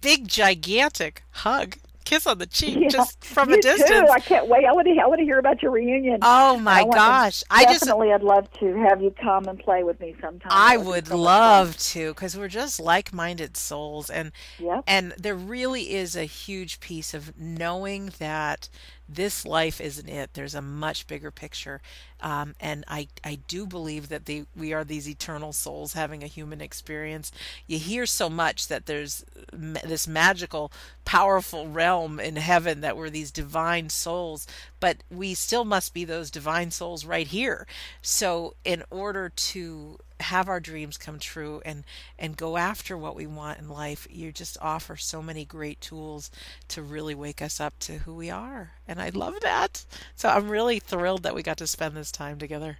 [0.00, 1.76] big gigantic hug.
[2.04, 3.88] Kiss on the cheek Yeah, just from you a distance.
[3.90, 4.06] Too.
[4.12, 4.64] I can't wait.
[4.66, 4.92] I want to.
[5.02, 6.18] I want to hear about your reunion.
[6.22, 7.42] Oh my I want- gosh.
[7.50, 10.50] I just Definitely, I'd love to have you come and play with me sometime.
[10.52, 14.32] I That be would so love to because we're just like-minded souls and.
[14.58, 14.84] Yep.
[14.86, 18.68] and there really is a huge piece of knowing that
[19.08, 20.30] this life isn't it.
[20.34, 21.80] There's a much bigger picture,
[22.20, 26.28] um, and I I do believe that the we are these eternal souls having a
[26.28, 27.30] human experience.
[27.66, 30.72] You hear so much that there's this magical,
[31.04, 34.46] powerful realm in heaven that we're these divine souls,
[34.80, 37.66] but we still must be those divine souls right here.
[38.00, 41.84] So in order to have our dreams come true and
[42.18, 46.30] and go after what we want in life you just offer so many great tools
[46.68, 49.84] to really wake us up to who we are and i love that
[50.16, 52.78] so i'm really thrilled that we got to spend this time together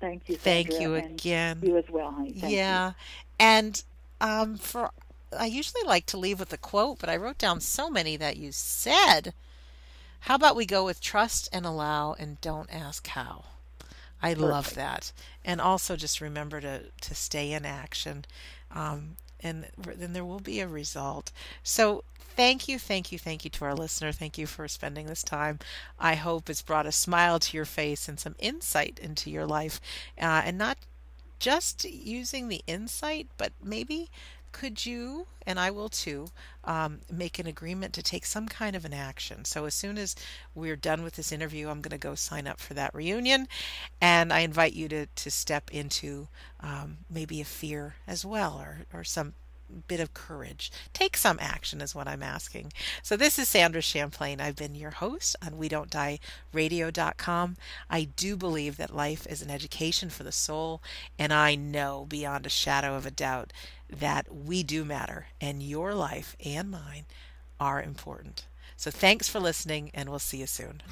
[0.00, 0.36] Thank you.
[0.36, 2.32] thank you again You as well, honey.
[2.32, 2.80] Thank you.
[2.80, 2.92] yeah
[3.38, 3.82] and
[4.20, 4.90] um for
[5.38, 8.36] i usually like to leave with a quote but i wrote down so many that
[8.36, 9.34] you said
[10.20, 13.44] How about we go with trust and allow and don't ask how?
[14.22, 15.12] I love that.
[15.44, 18.24] And also just remember to, to stay in action.
[18.70, 21.30] Um, and then there will be a result.
[21.62, 24.12] So thank you, thank you, thank you to our listener.
[24.12, 25.58] Thank you for spending this time.
[25.98, 29.80] I hope it's brought a smile to your face and some insight into your life,
[30.20, 30.78] uh, and not
[31.38, 34.10] just using the insight, but maybe
[34.56, 36.28] could you, and I will too,
[36.64, 39.44] um, make an agreement to take some kind of an action?
[39.44, 40.16] So, as soon as
[40.54, 43.48] we're done with this interview, I'm going to go sign up for that reunion.
[44.00, 46.28] And I invite you to, to step into
[46.60, 49.34] um, maybe a fear as well, or, or some
[49.88, 50.70] bit of courage.
[50.92, 52.72] Take some action, is what I'm asking.
[53.02, 54.40] So, this is Sandra Champlain.
[54.40, 56.18] I've been your host on We Don't Die
[56.54, 57.58] Radio.com.
[57.90, 60.82] I do believe that life is an education for the soul,
[61.18, 63.52] and I know beyond a shadow of a doubt
[63.88, 67.06] that we do matter and your life and mine
[67.60, 68.46] are important.
[68.76, 70.82] So thanks for listening, and we'll see you soon.